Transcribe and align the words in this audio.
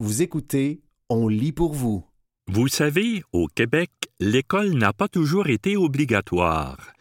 Vous 0.00 0.22
écoutez 0.22 0.80
On 1.08 1.26
lit 1.26 1.50
pour 1.50 1.74
vous. 1.74 2.06
Vous 2.46 2.68
savez, 2.68 3.24
au 3.32 3.48
Québec, 3.48 3.90
l'école 4.20 4.74
n'a 4.74 4.92
pas 4.92 5.08
toujours 5.08 5.48
été 5.48 5.76
obligatoire. 5.76 6.92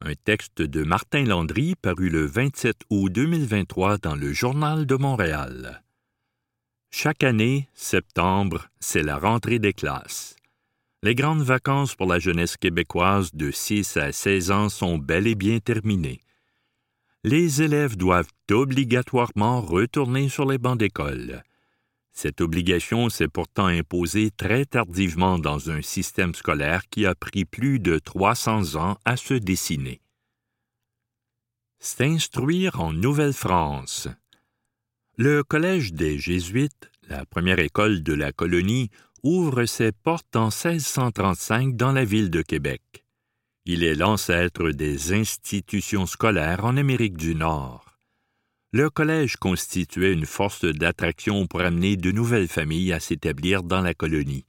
Un 0.00 0.14
texte 0.16 0.60
de 0.60 0.82
Martin 0.82 1.22
Landry 1.22 1.76
paru 1.80 2.08
le 2.08 2.26
27 2.26 2.76
août 2.90 3.08
2023 3.12 3.98
dans 3.98 4.16
le 4.16 4.32
Journal 4.32 4.84
de 4.84 4.96
Montréal. 4.96 5.84
Chaque 6.90 7.22
année, 7.22 7.68
septembre, 7.72 8.66
c'est 8.80 9.04
la 9.04 9.16
rentrée 9.16 9.60
des 9.60 9.72
classes. 9.72 10.34
Les 11.04 11.14
grandes 11.14 11.44
vacances 11.44 11.94
pour 11.94 12.08
la 12.08 12.18
jeunesse 12.18 12.56
québécoise 12.56 13.30
de 13.32 13.52
6 13.52 13.96
à 13.96 14.10
16 14.10 14.50
ans 14.50 14.68
sont 14.68 14.98
bel 14.98 15.28
et 15.28 15.36
bien 15.36 15.60
terminées. 15.60 16.20
Les 17.22 17.62
élèves 17.62 17.96
doivent 17.96 18.32
obligatoirement 18.50 19.60
retourner 19.60 20.28
sur 20.28 20.46
les 20.46 20.58
bancs 20.58 20.78
d'école. 20.78 21.44
Cette 22.22 22.42
obligation 22.42 23.08
s'est 23.08 23.28
pourtant 23.28 23.64
imposée 23.64 24.30
très 24.30 24.66
tardivement 24.66 25.38
dans 25.38 25.70
un 25.70 25.80
système 25.80 26.34
scolaire 26.34 26.82
qui 26.90 27.06
a 27.06 27.14
pris 27.14 27.46
plus 27.46 27.78
de 27.78 27.98
300 27.98 28.76
ans 28.76 28.98
à 29.06 29.16
se 29.16 29.32
dessiner. 29.32 30.02
S'instruire 31.78 32.78
en 32.78 32.92
Nouvelle-France. 32.92 34.08
Le 35.16 35.42
Collège 35.42 35.94
des 35.94 36.18
Jésuites, 36.18 36.90
la 37.08 37.24
première 37.24 37.58
école 37.58 38.02
de 38.02 38.12
la 38.12 38.32
colonie, 38.32 38.90
ouvre 39.22 39.64
ses 39.64 39.90
portes 39.90 40.36
en 40.36 40.48
1635 40.48 41.74
dans 41.74 41.92
la 41.92 42.04
ville 42.04 42.28
de 42.28 42.42
Québec. 42.42 42.82
Il 43.64 43.82
est 43.82 43.94
l'ancêtre 43.94 44.72
des 44.72 45.14
institutions 45.14 46.04
scolaires 46.04 46.66
en 46.66 46.76
Amérique 46.76 47.16
du 47.16 47.34
Nord 47.34 47.89
le 48.72 48.88
collège 48.88 49.36
constituait 49.36 50.12
une 50.12 50.26
force 50.26 50.64
d'attraction 50.64 51.46
pour 51.46 51.60
amener 51.60 51.96
de 51.96 52.12
nouvelles 52.12 52.48
familles 52.48 52.92
à 52.92 53.00
s'établir 53.00 53.62
dans 53.62 53.80
la 53.80 53.94
colonie. 53.94 54.44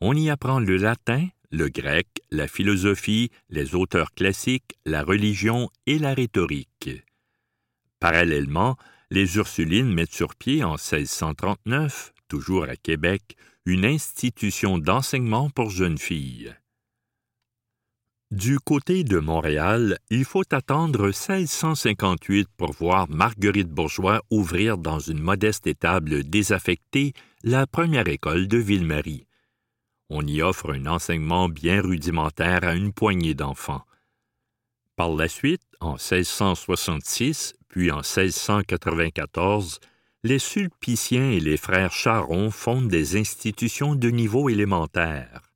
On 0.00 0.16
y 0.16 0.30
apprend 0.30 0.58
le 0.58 0.76
latin, 0.76 1.28
le 1.50 1.68
grec, 1.68 2.08
la 2.30 2.48
philosophie, 2.48 3.30
les 3.50 3.74
auteurs 3.74 4.12
classiques, 4.14 4.76
la 4.86 5.02
religion 5.02 5.68
et 5.86 5.98
la 5.98 6.14
rhétorique. 6.14 6.90
Parallèlement, 8.00 8.76
les 9.10 9.36
Ursulines 9.36 9.92
mettent 9.92 10.14
sur 10.14 10.34
pied 10.34 10.64
en 10.64 10.72
1639, 10.72 12.14
toujours 12.28 12.64
à 12.64 12.76
Québec, 12.76 13.36
une 13.66 13.84
institution 13.84 14.78
d'enseignement 14.78 15.50
pour 15.50 15.70
jeunes 15.70 15.98
filles. 15.98 16.54
Du 18.32 18.58
côté 18.58 19.04
de 19.04 19.18
Montréal, 19.18 19.98
il 20.08 20.24
faut 20.24 20.54
attendre 20.54 21.08
1658 21.08 22.48
pour 22.56 22.72
voir 22.72 23.06
Marguerite 23.10 23.68
Bourgeois 23.68 24.22
ouvrir 24.30 24.78
dans 24.78 24.98
une 25.00 25.20
modeste 25.20 25.66
étable 25.66 26.24
désaffectée 26.24 27.12
la 27.44 27.66
première 27.66 28.08
école 28.08 28.48
de 28.48 28.56
Ville-Marie. 28.56 29.26
On 30.08 30.26
y 30.26 30.40
offre 30.40 30.72
un 30.72 30.86
enseignement 30.86 31.50
bien 31.50 31.82
rudimentaire 31.82 32.64
à 32.64 32.74
une 32.74 32.94
poignée 32.94 33.34
d'enfants. 33.34 33.84
Par 34.96 35.10
la 35.10 35.28
suite, 35.28 35.60
en 35.80 35.96
1666, 35.96 37.52
puis 37.68 37.90
en 37.90 38.00
1694, 38.00 39.78
les 40.24 40.38
Sulpiciens 40.38 41.32
et 41.32 41.40
les 41.40 41.58
frères 41.58 41.92
Charon 41.92 42.50
fondent 42.50 42.88
des 42.88 43.18
institutions 43.18 43.94
de 43.94 44.08
niveau 44.08 44.48
élémentaire. 44.48 45.51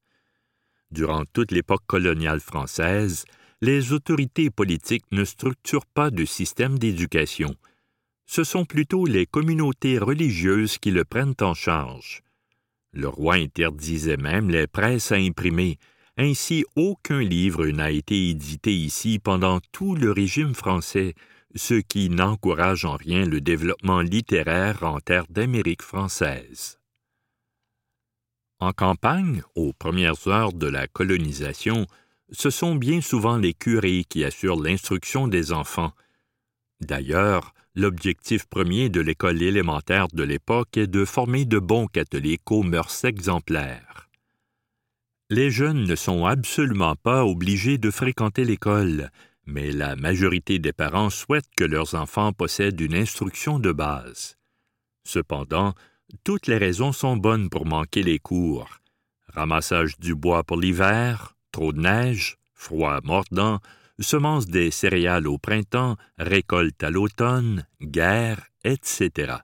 Durant 0.91 1.25
toute 1.33 1.53
l'époque 1.53 1.85
coloniale 1.87 2.41
française, 2.41 3.25
les 3.61 3.93
autorités 3.93 4.51
politiques 4.51 5.07
ne 5.13 5.25
structurent 5.25 5.87
pas 5.87 6.11
de 6.11 6.25
système 6.25 6.79
d'éducation. 6.79 7.55
Ce 8.27 8.45
sont 8.45 8.65
plutôt 8.65 9.07
les 9.07 9.27
communautés 9.27 9.99
religieuses 9.99 10.79
qui 10.79 10.91
le 10.91 11.05
prennent 11.05 11.35
en 11.41 11.55
charge. 11.55 12.23
Le 12.93 13.09
roi 13.09 13.35
interdisait 13.35 14.17
même 14.17 14.51
les 14.51 14.67
presses 14.67 15.13
à 15.13 15.17
imprimer, 15.17 15.79
ainsi 16.17 16.65
aucun 16.77 17.21
livre 17.21 17.67
n'a 17.67 17.91
été 17.91 18.31
édité 18.31 18.75
ici 18.75 19.19
pendant 19.19 19.61
tout 19.73 19.95
le 19.95 20.11
régime 20.13 20.55
français, 20.55 21.15
ce 21.55 21.75
qui 21.75 22.09
n'encourage 22.09 22.85
en 22.85 22.97
rien 22.97 23.25
le 23.25 23.41
développement 23.41 24.01
littéraire 24.01 24.83
en 24.83 25.01
terre 25.01 25.27
d'Amérique 25.29 25.83
française. 25.83 26.79
En 28.59 28.73
campagne, 28.73 29.43
aux 29.55 29.73
premières 29.73 30.27
heures 30.29 30.53
de 30.53 30.67
la 30.67 30.87
colonisation, 30.87 31.87
ce 32.31 32.51
sont 32.51 32.75
bien 32.75 33.01
souvent 33.01 33.37
les 33.37 33.53
curés 33.53 34.05
qui 34.09 34.25
assurent 34.25 34.61
l'instruction 34.61 35.29
des 35.29 35.53
enfants. 35.53 35.93
D'ailleurs, 36.81 37.53
l'objectif 37.75 38.47
premier 38.47 38.89
de 38.89 39.01
l'école 39.01 39.43
élémentaire 39.43 40.09
de 40.09 40.23
l'époque 40.23 40.77
est 40.77 40.87
de 40.87 41.05
former 41.05 41.45
de 41.45 41.59
bons 41.59 41.87
catholiques 41.87 42.51
aux 42.51 42.63
mœurs 42.63 43.05
exemplaires. 43.05 44.09
Les 45.29 45.51
jeunes 45.51 45.85
ne 45.85 45.97
sont 45.97 46.25
absolument 46.25 46.97
pas 46.97 47.27
obligés 47.27 47.79
de 47.79 47.91
fréquenter 47.91 48.45
l'école, 48.45 49.11
mais 49.45 49.71
la 49.71 49.97
majorité 49.97 50.59
des 50.59 50.73
parents 50.73 51.11
souhaitent 51.11 51.55
que 51.57 51.65
leurs 51.65 51.95
enfants 51.95 52.33
possèdent 52.33 52.81
une 52.81 52.95
instruction 52.95 53.59
de 53.59 53.73
base. 53.73 54.37
Cependant, 55.05 55.75
toutes 56.25 56.47
les 56.47 56.59
raisons 56.59 56.93
sont 56.93 57.17
bonnes 57.17 57.51
pour 57.51 57.67
manquer 57.67 58.03
les 58.03 58.19
cours. 58.19 58.69
Ramassage 59.29 59.99
du 59.99 60.15
bois 60.15 60.45
pour 60.45 60.57
l'hiver, 60.57 61.37
trop 61.53 61.73
de 61.73 61.81
neige, 61.81 62.37
froid 62.55 63.01
mordant, 63.05 63.61
semences 63.99 64.47
des 64.47 64.71
céréales 64.71 65.27
au 65.27 65.39
printemps, 65.39 65.97
récolte 66.19 66.83
à 66.83 66.91
l'automne, 66.91 67.67
guerre, 67.81 68.47
etc. 68.65 69.35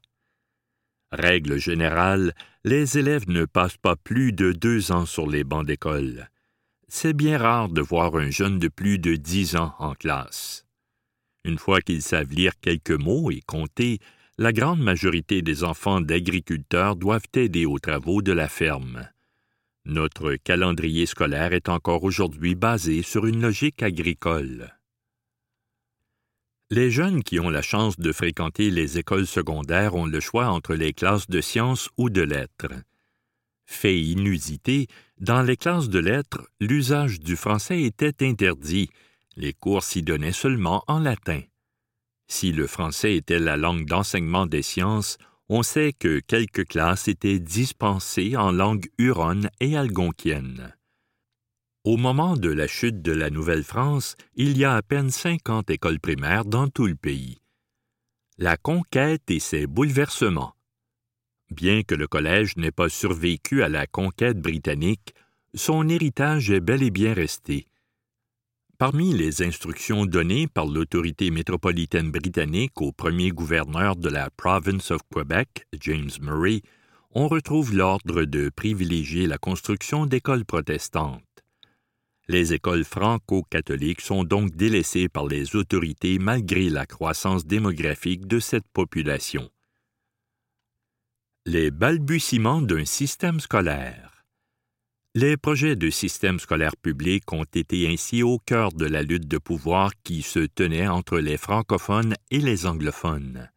Règle 1.11 1.59
générale, 1.59 2.35
les 2.65 2.99
élèves 2.99 3.29
ne 3.29 3.45
passent 3.45 3.77
pas 3.77 3.97
plus 3.97 4.33
de 4.33 4.53
deux 4.53 4.93
ans 4.93 5.07
sur 5.07 5.29
les 5.29 5.45
bancs 5.45 5.67
d'école. 5.67 6.31
C'est 6.89 7.13
bien 7.13 7.39
rare 7.39 7.69
de 7.69 7.81
voir 7.81 8.17
un 8.17 8.31
jeune 8.31 8.59
de 8.59 8.69
plus 8.69 8.99
de 8.99 9.17
dix 9.17 9.57
ans 9.57 9.75
en 9.79 9.95
classe. 9.95 10.67
Une 11.45 11.59
fois 11.59 11.81
qu'ils 11.81 12.03
savent 12.03 12.31
lire 12.31 12.53
quelques 12.61 12.91
mots 12.91 13.31
et 13.31 13.41
compter, 13.41 13.99
la 14.43 14.53
grande 14.53 14.81
majorité 14.81 15.41
des 15.41 15.63
enfants 15.63 16.01
d'agriculteurs 16.01 16.97
doivent 16.97 17.29
aider 17.35 17.65
aux 17.65 17.79
travaux 17.79 18.23
de 18.23 18.33
la 18.33 18.49
ferme. 18.49 19.09
Notre 19.85 20.35
calendrier 20.35 21.07
scolaire 21.07 21.53
est 21.53 21.69
encore 21.69 22.03
aujourd'hui 22.03 22.57
basé 22.57 23.03
sur 23.03 23.25
une 23.27 23.41
logique 23.41 23.85
agricole. 23.85 24.77
Les 26.71 26.91
jeunes 26.91 27.23
qui 27.23 27.39
ont 27.39 27.51
la 27.51 27.63
chance 27.63 28.01
de 28.01 28.11
fréquenter 28.11 28.73
les 28.73 28.99
écoles 28.99 29.29
secondaires 29.29 29.95
ont 29.95 30.07
le 30.07 30.19
choix 30.19 30.49
entre 30.49 30.75
les 30.75 30.93
classes 30.93 31.29
de 31.29 31.41
sciences 31.41 31.89
ou 31.97 32.11
de 32.11 32.23
lettres. 32.23 32.75
Fait 33.65 34.01
inusité, 34.01 34.89
dans 35.21 35.43
les 35.43 35.57
classes 35.57 35.89
de 35.89 36.01
lettres, 36.01 36.49
l'usage 36.61 37.21
du 37.21 37.37
français 37.37 37.83
était 37.83 38.27
interdit, 38.27 38.91
les 39.37 39.53
cours 39.53 39.85
s'y 39.85 40.03
donnaient 40.03 40.33
seulement 40.33 40.83
en 40.89 40.99
latin. 40.99 41.43
Si 42.35 42.51
le 42.51 42.67
français 42.67 43.15
était 43.17 43.39
la 43.39 43.59
langue 43.59 43.85
d'enseignement 43.85 44.47
des 44.47 44.63
sciences, 44.63 45.19
on 45.51 45.63
sait 45.63 45.93
que 45.93 46.19
quelques 46.19 46.67
classes 46.67 47.07
étaient 47.07 47.39
dispensées 47.39 48.39
en 48.39 48.51
langue 48.51 48.89
huronne 48.97 49.51
et 49.61 49.77
algonquienne. 49.77 50.75
Au 51.85 51.99
moment 51.99 52.39
de 52.39 52.49
la 52.49 52.67
chute 52.67 53.03
de 53.03 53.13
la 53.13 53.29
Nouvelle-France, 53.29 54.17
il 54.35 54.57
y 54.57 54.65
a 54.65 54.77
à 54.77 54.81
peine 54.81 55.11
cinquante 55.11 55.69
écoles 55.69 56.01
primaires 56.01 56.47
dans 56.47 56.69
tout 56.69 56.87
le 56.87 56.95
pays. 56.95 57.43
La 58.39 58.57
conquête 58.57 59.31
et 59.31 59.39
ses 59.39 59.67
bouleversements. 59.67 60.55
Bien 61.51 61.83
que 61.83 61.95
le 61.95 62.09
collège 62.09 62.57
n'ait 62.57 62.73
pas 62.73 62.89
survécu 62.89 63.63
à 63.63 63.69
la 63.69 63.87
conquête 63.87 64.41
britannique, 64.41 65.15
son 65.53 65.87
héritage 65.87 66.51
est 66.51 66.61
bel 66.61 66.83
et 66.83 66.91
bien 66.91 67.13
resté. 67.13 67.69
Parmi 68.83 69.15
les 69.15 69.45
instructions 69.45 70.07
données 70.07 70.49
par 70.49 70.67
l'autorité 70.67 71.31
métropolitaine 71.31 72.11
britannique 72.11 72.81
au 72.81 72.91
premier 72.91 73.31
gouverneur 73.31 73.95
de 73.95 74.09
la 74.09 74.29
Province 74.31 74.91
of 74.91 75.03
Quebec, 75.09 75.69
James 75.79 76.11
Murray, 76.21 76.63
on 77.13 77.29
retrouve 77.29 77.77
l'ordre 77.77 78.25
de 78.25 78.49
privilégier 78.49 79.29
la 79.29 79.39
construction 79.39 80.05
d'écoles 80.05 80.45
protestantes. 80.45 81.23
Les 82.27 82.55
écoles 82.55 82.83
franco-catholiques 82.83 84.01
sont 84.01 84.25
donc 84.25 84.51
délaissées 84.57 85.09
par 85.09 85.29
les 85.29 85.55
autorités 85.55 86.19
malgré 86.19 86.69
la 86.69 86.85
croissance 86.85 87.47
démographique 87.47 88.27
de 88.27 88.41
cette 88.41 88.67
population. 88.73 89.49
Les 91.47 91.71
balbutiements 91.71 92.61
d'un 92.61 92.85
système 92.85 93.39
scolaire. 93.39 94.12
Les 95.15 95.37
projets 95.37 95.77
de 95.77 95.91
système 95.91 96.39
scolaire 96.39 96.75
public 96.75 97.31
ont 97.35 97.45
été 97.45 97.87
ainsi 97.87 98.23
au 98.23 98.39
cœur 98.39 98.73
de 98.73 98.87
la 98.87 99.03
lutte 99.03 99.29
de 99.29 99.37
pouvoir 99.37 99.93
qui 100.03 100.23
se 100.23 100.39
tenait 100.39 100.89
entre 100.89 101.19
les 101.19 101.37
francophones 101.37 102.15
et 102.31 102.39
les 102.39 102.65
anglophones. 102.65 103.51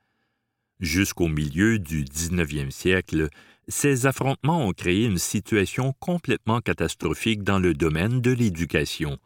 Jusqu'au 0.82 1.30
milieu 1.30 1.80
du 1.80 2.04
19e 2.04 2.72
siècle, 2.72 3.30
ces 3.70 4.06
affrontements 4.06 4.68
ont 4.68 4.74
créé 4.74 5.06
une 5.06 5.18
situation 5.18 5.94
complètement 6.02 6.60
catastrophique 6.60 7.42
dans 7.42 7.60
le 7.60 7.74
domaine 7.74 8.20
de 8.20 8.32
l'éducation. 8.32 9.18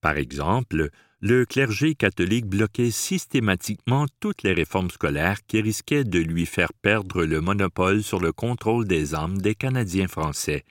Par 0.00 0.18
exemple, 0.18 0.90
le 1.18 1.44
clergé 1.44 1.96
catholique 1.96 2.46
bloquait 2.46 2.92
systématiquement 2.92 4.06
toutes 4.20 4.44
les 4.44 4.52
réformes 4.52 4.90
scolaires 4.90 5.44
qui 5.48 5.60
risquaient 5.60 6.04
de 6.04 6.20
lui 6.20 6.46
faire 6.46 6.72
perdre 6.72 7.24
le 7.24 7.40
monopole 7.40 8.04
sur 8.04 8.20
le 8.20 8.30
contrôle 8.30 8.86
des 8.86 9.16
âmes 9.16 9.38
des 9.38 9.56
Canadiens 9.56 10.06
français. 10.06 10.64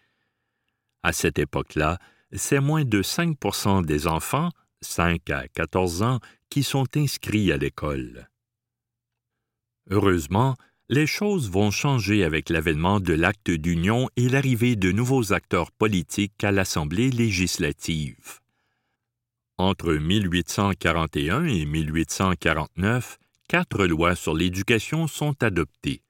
À 1.05 1.13
cette 1.13 1.37
époque-là, 1.37 1.99
c'est 2.31 2.59
moins 2.59 2.83
de 2.83 3.03
5% 3.03 3.85
des 3.85 4.07
enfants, 4.07 4.49
5 4.81 5.29
à 5.29 5.47
14 5.49 6.01
ans, 6.01 6.19
qui 6.49 6.63
sont 6.63 6.87
inscrits 6.95 7.51
à 7.51 7.57
l'école. 7.57 8.27
Heureusement, 9.91 10.55
les 10.89 11.05
choses 11.05 11.51
vont 11.51 11.69
changer 11.69 12.23
avec 12.23 12.49
l'avènement 12.49 12.99
de 12.99 13.13
l'acte 13.13 13.51
d'union 13.51 14.09
et 14.15 14.29
l'arrivée 14.29 14.75
de 14.75 14.91
nouveaux 14.91 15.31
acteurs 15.31 15.71
politiques 15.71 16.43
à 16.43 16.51
l'Assemblée 16.51 17.11
législative. 17.11 18.39
Entre 19.59 19.93
1841 19.93 21.45
et 21.45 21.65
1849, 21.65 23.19
quatre 23.47 23.85
lois 23.85 24.15
sur 24.15 24.33
l'éducation 24.33 25.05
sont 25.05 25.35
adoptées. 25.43 26.01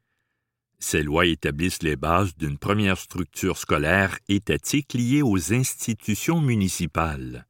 Ces 0.80 1.04
lois 1.04 1.25
établissent 1.25 1.83
les 1.83 1.95
bases 1.95 2.36
d'une 2.36 2.57
première 2.57 2.98
structure 2.98 3.57
scolaire 3.57 4.18
étatique 4.27 4.94
liée 4.94 5.22
aux 5.22 5.54
institutions 5.54 6.42
municipales. 6.42 7.45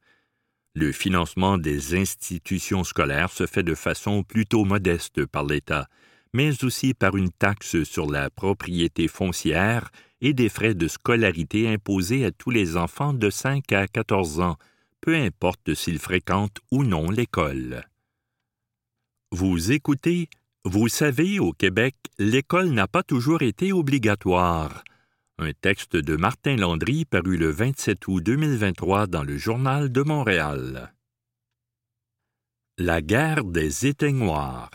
Le 0.74 0.92
financement 0.92 1.58
des 1.58 1.94
institutions 1.94 2.84
scolaires 2.84 3.30
se 3.30 3.46
fait 3.46 3.62
de 3.62 3.74
façon 3.74 4.22
plutôt 4.22 4.64
modeste 4.64 5.24
par 5.24 5.44
l'État, 5.44 5.88
mais 6.34 6.64
aussi 6.64 6.92
par 6.92 7.16
une 7.16 7.30
taxe 7.30 7.82
sur 7.84 8.10
la 8.10 8.28
propriété 8.28 9.08
foncière 9.08 9.90
et 10.20 10.34
des 10.34 10.48
frais 10.48 10.74
de 10.74 10.86
scolarité 10.86 11.68
imposés 11.68 12.24
à 12.24 12.30
tous 12.30 12.50
les 12.50 12.76
enfants 12.76 13.14
de 13.14 13.30
5 13.30 13.72
à 13.72 13.86
14 13.86 14.40
ans, 14.40 14.56
peu 15.00 15.14
importe 15.14 15.74
s'ils 15.74 15.98
fréquentent 15.98 16.58
ou 16.70 16.84
non 16.84 17.10
l'école. 17.10 17.84
Vous 19.32 19.72
écoutez, 19.72 20.28
vous 20.68 20.88
savez, 20.88 21.38
au 21.38 21.52
Québec, 21.52 21.94
l'école 22.18 22.70
n'a 22.70 22.88
pas 22.88 23.04
toujours 23.04 23.42
été 23.42 23.72
obligatoire. 23.72 24.82
Un 25.38 25.52
texte 25.52 25.94
de 25.94 26.16
Martin 26.16 26.56
Landry 26.56 27.04
paru 27.04 27.36
le 27.36 27.50
27 27.50 28.08
août 28.08 28.20
2023 28.20 29.06
dans 29.06 29.22
le 29.22 29.38
Journal 29.38 29.92
de 29.92 30.02
Montréal. 30.02 30.92
La 32.78 33.00
guerre 33.00 33.44
des 33.44 33.86
éteignoirs. 33.86 34.72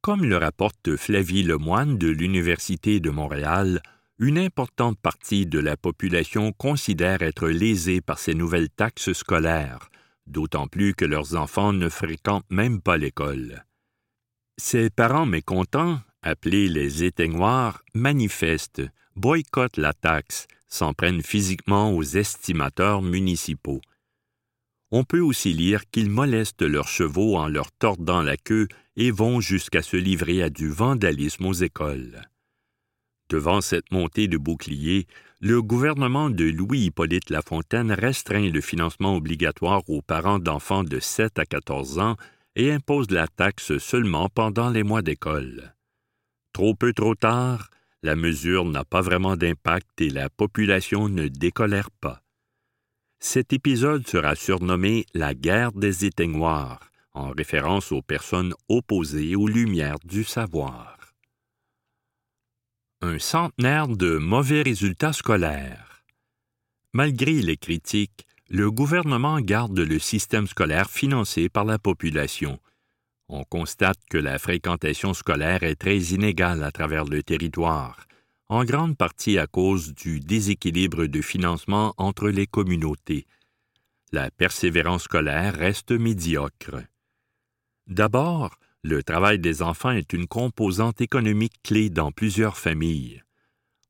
Comme 0.00 0.24
le 0.24 0.38
rapporte 0.38 0.96
Flavie 0.96 1.42
Lemoine 1.42 1.98
de 1.98 2.08
l'Université 2.08 2.98
de 2.98 3.10
Montréal, 3.10 3.82
une 4.18 4.38
importante 4.38 4.98
partie 4.98 5.44
de 5.44 5.58
la 5.58 5.76
population 5.76 6.52
considère 6.52 7.20
être 7.20 7.48
lésée 7.50 8.00
par 8.00 8.18
ces 8.18 8.32
nouvelles 8.32 8.70
taxes 8.70 9.12
scolaires, 9.12 9.90
d'autant 10.26 10.68
plus 10.68 10.94
que 10.94 11.04
leurs 11.04 11.36
enfants 11.36 11.74
ne 11.74 11.90
fréquentent 11.90 12.50
même 12.50 12.80
pas 12.80 12.96
l'école. 12.96 13.65
Ces 14.58 14.88
parents 14.88 15.26
mécontents, 15.26 16.00
appelés 16.22 16.68
les 16.68 17.04
éteignoirs, 17.04 17.82
manifestent, 17.94 18.82
boycottent 19.14 19.76
la 19.76 19.92
taxe, 19.92 20.46
s'en 20.66 20.94
prennent 20.94 21.22
physiquement 21.22 21.94
aux 21.94 22.02
estimateurs 22.02 23.02
municipaux. 23.02 23.82
On 24.90 25.04
peut 25.04 25.20
aussi 25.20 25.52
lire 25.52 25.82
qu'ils 25.90 26.10
molestent 26.10 26.62
leurs 26.62 26.88
chevaux 26.88 27.36
en 27.36 27.48
leur 27.48 27.70
tordant 27.72 28.22
la 28.22 28.36
queue 28.36 28.68
et 28.96 29.10
vont 29.10 29.40
jusqu'à 29.40 29.82
se 29.82 29.96
livrer 29.96 30.42
à 30.42 30.48
du 30.48 30.70
vandalisme 30.70 31.44
aux 31.44 31.52
écoles. 31.52 32.22
Devant 33.28 33.60
cette 33.60 33.90
montée 33.90 34.28
de 34.28 34.38
boucliers, 34.38 35.06
le 35.40 35.60
gouvernement 35.60 36.30
de 36.30 36.44
Louis-Hippolyte 36.44 37.28
Lafontaine 37.28 37.92
restreint 37.92 38.48
le 38.48 38.60
financement 38.60 39.16
obligatoire 39.16 39.82
aux 39.88 40.00
parents 40.00 40.38
d'enfants 40.38 40.84
de 40.84 40.98
7 40.98 41.38
à 41.38 41.44
14 41.44 41.98
ans 41.98 42.16
et 42.56 42.72
impose 42.72 43.10
la 43.12 43.28
taxe 43.28 43.78
seulement 43.78 44.28
pendant 44.28 44.70
les 44.70 44.82
mois 44.82 45.02
d'école. 45.02 45.76
Trop 46.52 46.74
peu 46.74 46.92
trop 46.92 47.14
tard, 47.14 47.70
la 48.02 48.16
mesure 48.16 48.64
n'a 48.64 48.84
pas 48.84 49.02
vraiment 49.02 49.36
d'impact 49.36 50.00
et 50.00 50.10
la 50.10 50.28
population 50.28 51.08
ne 51.08 51.28
décolère 51.28 51.92
pas. 51.92 52.22
Cet 53.20 53.52
épisode 53.52 54.08
sera 54.08 54.34
surnommé 54.34 55.06
la 55.14 55.34
guerre 55.34 55.72
des 55.72 56.04
éteignoirs, 56.04 56.90
en 57.12 57.30
référence 57.30 57.92
aux 57.92 58.02
personnes 58.02 58.54
opposées 58.68 59.36
aux 59.36 59.46
lumières 59.46 60.00
du 60.04 60.24
savoir 60.24 60.96
un 63.02 63.18
centenaire 63.18 63.88
de 63.88 64.16
mauvais 64.16 64.62
résultats 64.62 65.12
scolaires. 65.12 66.02
Malgré 66.92 67.42
les 67.42 67.56
critiques, 67.56 68.25
le 68.48 68.70
gouvernement 68.70 69.40
garde 69.40 69.78
le 69.78 69.98
système 69.98 70.46
scolaire 70.46 70.90
financé 70.90 71.48
par 71.48 71.64
la 71.64 71.78
population. 71.78 72.60
On 73.28 73.42
constate 73.42 73.98
que 74.08 74.18
la 74.18 74.38
fréquentation 74.38 75.14
scolaire 75.14 75.64
est 75.64 75.74
très 75.74 75.98
inégale 75.98 76.62
à 76.62 76.70
travers 76.70 77.04
le 77.04 77.24
territoire, 77.24 78.06
en 78.48 78.64
grande 78.64 78.96
partie 78.96 79.38
à 79.38 79.48
cause 79.48 79.94
du 79.94 80.20
déséquilibre 80.20 81.06
de 81.06 81.20
financement 81.20 81.92
entre 81.96 82.28
les 82.28 82.46
communautés. 82.46 83.26
La 84.12 84.30
persévérance 84.30 85.04
scolaire 85.04 85.56
reste 85.56 85.90
médiocre. 85.90 86.84
D'abord, 87.88 88.56
le 88.84 89.02
travail 89.02 89.40
des 89.40 89.62
enfants 89.62 89.90
est 89.90 90.12
une 90.12 90.28
composante 90.28 91.00
économique 91.00 91.60
clé 91.64 91.90
dans 91.90 92.12
plusieurs 92.12 92.56
familles. 92.56 93.24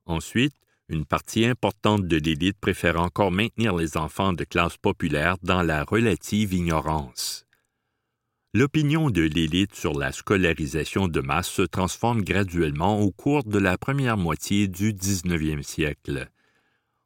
Ensuite, 0.06 0.56
une 0.88 1.04
partie 1.04 1.44
importante 1.44 2.06
de 2.06 2.16
l'élite 2.16 2.58
préfère 2.60 3.00
encore 3.00 3.32
maintenir 3.32 3.74
les 3.74 3.96
enfants 3.96 4.32
de 4.32 4.44
classe 4.44 4.76
populaire 4.76 5.36
dans 5.42 5.62
la 5.62 5.82
relative 5.82 6.52
ignorance. 6.54 7.44
L'opinion 8.54 9.10
de 9.10 9.22
l'élite 9.22 9.74
sur 9.74 9.98
la 9.98 10.12
scolarisation 10.12 11.08
de 11.08 11.20
masse 11.20 11.48
se 11.48 11.62
transforme 11.62 12.22
graduellement 12.22 13.00
au 13.00 13.10
cours 13.10 13.44
de 13.44 13.58
la 13.58 13.76
première 13.76 14.16
moitié 14.16 14.68
du 14.68 14.92
19e 14.92 15.62
siècle. 15.62 16.30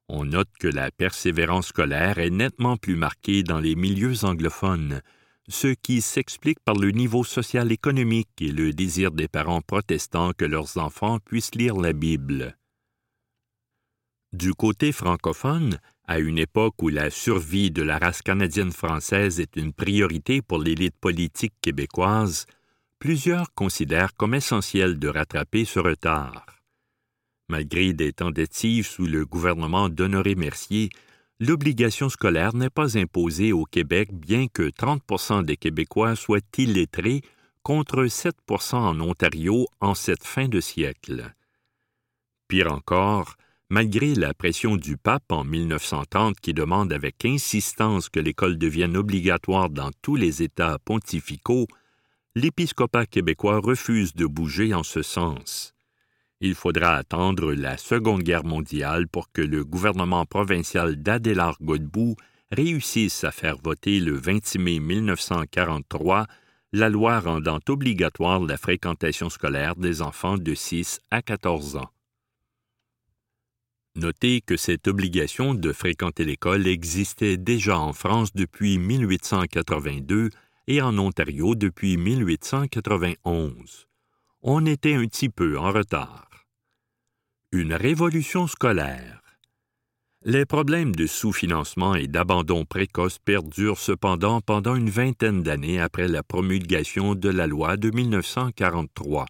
On 0.09 0.25
note 0.25 0.51
que 0.59 0.69
la 0.69 0.91
persévérance 0.91 1.69
scolaire 1.69 2.19
est 2.19 2.31
nettement 2.31 2.77
plus 2.77 2.97
marquée 2.97 3.43
dans 3.43 3.59
les 3.59 3.75
milieux 3.75 4.25
anglophones, 4.25 5.01
ce 5.49 5.69
qui 5.69 6.03
s'explique 6.03 6.61
par 6.61 6.77
le 6.77 6.91
niveau 6.91 7.25
social 7.25 7.73
économique 7.73 8.31
et 8.41 8.53
le 8.53 8.73
désir 8.73 9.11
des 9.11 9.27
parents 9.27 9.63
protestants 9.63 10.33
que 10.37 10.45
leurs 10.45 10.77
enfants 10.77 11.19
puissent 11.19 11.55
lire 11.55 11.77
la 11.77 11.93
Bible. 11.93 12.57
Du 14.33 14.55
côté 14.55 14.93
francophone, 14.93 15.81
à 16.07 16.21
une 16.21 16.39
époque 16.39 16.81
où 16.83 16.89
la 16.89 17.11
survie 17.11 17.73
de 17.73 17.83
la 17.83 17.99
race 17.99 18.23
canadienne 18.23 18.71
française 18.71 19.41
est 19.41 19.57
une 19.57 19.73
priorité 19.73 20.41
pour 20.41 20.59
l'élite 20.59 20.95
politique 21.01 21.55
québécoise, 21.61 22.47
plusieurs 23.01 23.53
considèrent 23.55 24.15
comme 24.15 24.35
essentiel 24.35 25.01
de 25.01 25.09
rattraper 25.09 25.65
ce 25.65 25.81
retard. 25.81 26.47
Malgré 27.49 27.93
des 27.93 28.13
tentatives 28.13 28.87
sous 28.87 29.07
le 29.07 29.27
gouvernement 29.27 29.89
d'Honoré 29.89 30.37
Mercier, 30.37 30.91
l'obligation 31.41 32.09
scolaire 32.09 32.55
n'est 32.55 32.71
pas 32.71 32.97
imposée 32.97 33.53
au 33.53 33.65
Québec 33.65 34.11
bien 34.13 34.47
que 34.47 34.71
30% 34.71 35.45
des 35.45 35.57
Québécois 35.57 36.15
soient 36.15 36.39
illettrés 36.57 37.23
contre 37.65 38.05
7% 38.05 38.77
en 38.77 39.01
Ontario 39.01 39.67
en 39.81 39.95
cette 39.95 40.25
fin 40.25 40.47
de 40.47 40.61
siècle. 40.61 41.35
Pire 42.47 42.73
encore, 42.73 43.37
malgré 43.71 44.17
la 44.17 44.35
pression 44.35 44.77
du 44.77 44.97
pape 44.97 45.31
en 45.31 45.45
1930 45.45 46.41
qui 46.41 46.53
demande 46.53 46.93
avec 46.93 47.25
insistance 47.25 48.09
que 48.09 48.19
l'école 48.19 48.59
devienne 48.59 48.97
obligatoire 48.97 49.71
dans 49.71 49.91
tous 50.03 50.17
les 50.17 50.43
États 50.43 50.79
pontificaux, 50.85 51.69
l'épiscopat 52.35 53.07
québécois 53.07 53.61
refuse 53.61 54.13
de 54.15 54.27
bouger 54.27 54.75
en 54.75 54.83
ce 54.83 55.03
sens. 55.03 55.73
Il 56.41 56.57
faudra 56.57 56.95
attendre 56.97 57.53
la 57.53 57.77
Seconde 57.77 58.25
Guerre 58.25 58.45
mondiale 58.45 59.07
pour 59.07 59.31
que 59.31 59.43
le 59.43 59.65
gouvernement 59.65 60.27
provincial 60.27 60.97
d'Adélard 60.97 61.59
Godbout 61.61 62.17
réussisse 62.51 63.23
à 63.23 63.31
faire 63.31 63.57
voter 63.63 64.01
le 64.01 64.17
26 64.17 64.59
mai 64.59 64.81
1943 64.81 66.27
la 66.73 66.89
loi 66.89 67.21
rendant 67.21 67.61
obligatoire 67.69 68.41
la 68.41 68.57
fréquentation 68.57 69.29
scolaire 69.29 69.77
des 69.77 70.03
enfants 70.03 70.39
de 70.39 70.55
6 70.55 71.01
à 71.11 71.23
14 71.23 71.77
ans. 71.77 71.91
Notez 73.97 74.41
que 74.41 74.57
cette 74.57 74.87
obligation 74.87 75.55
de 75.55 75.73
fréquenter 75.73 76.25
l'école 76.25 76.67
existait 76.69 77.37
déjà 77.37 77.79
en 77.79 77.93
France 77.93 78.33
depuis 78.35 78.79
1882 78.79 80.31
et 80.69 80.81
en 80.81 80.97
Ontario 80.99 81.57
depuis 81.57 81.97
1891. 81.97 83.89
On 84.43 84.65
était 84.65 84.95
un 84.95 85.07
petit 85.07 85.29
peu 85.29 85.59
en 85.59 85.73
retard. 85.73 86.29
Une 87.53 87.75
révolution 87.75 88.47
scolaire. 88.47 89.21
Les 90.25 90.45
problèmes 90.45 90.95
de 90.95 91.07
sous-financement 91.07 91.95
et 91.95 92.07
d'abandon 92.07 92.65
précoce 92.65 93.19
perdurent 93.19 93.79
cependant 93.79 94.41
pendant 94.41 94.77
une 94.77 94.91
vingtaine 94.91 95.43
d'années 95.43 95.81
après 95.81 96.09
la 96.09 96.23
promulgation 96.23 97.15
de 97.15 97.31
la 97.31 97.47
loi 97.47 97.77
de 97.77 97.91
1943. 97.91 99.27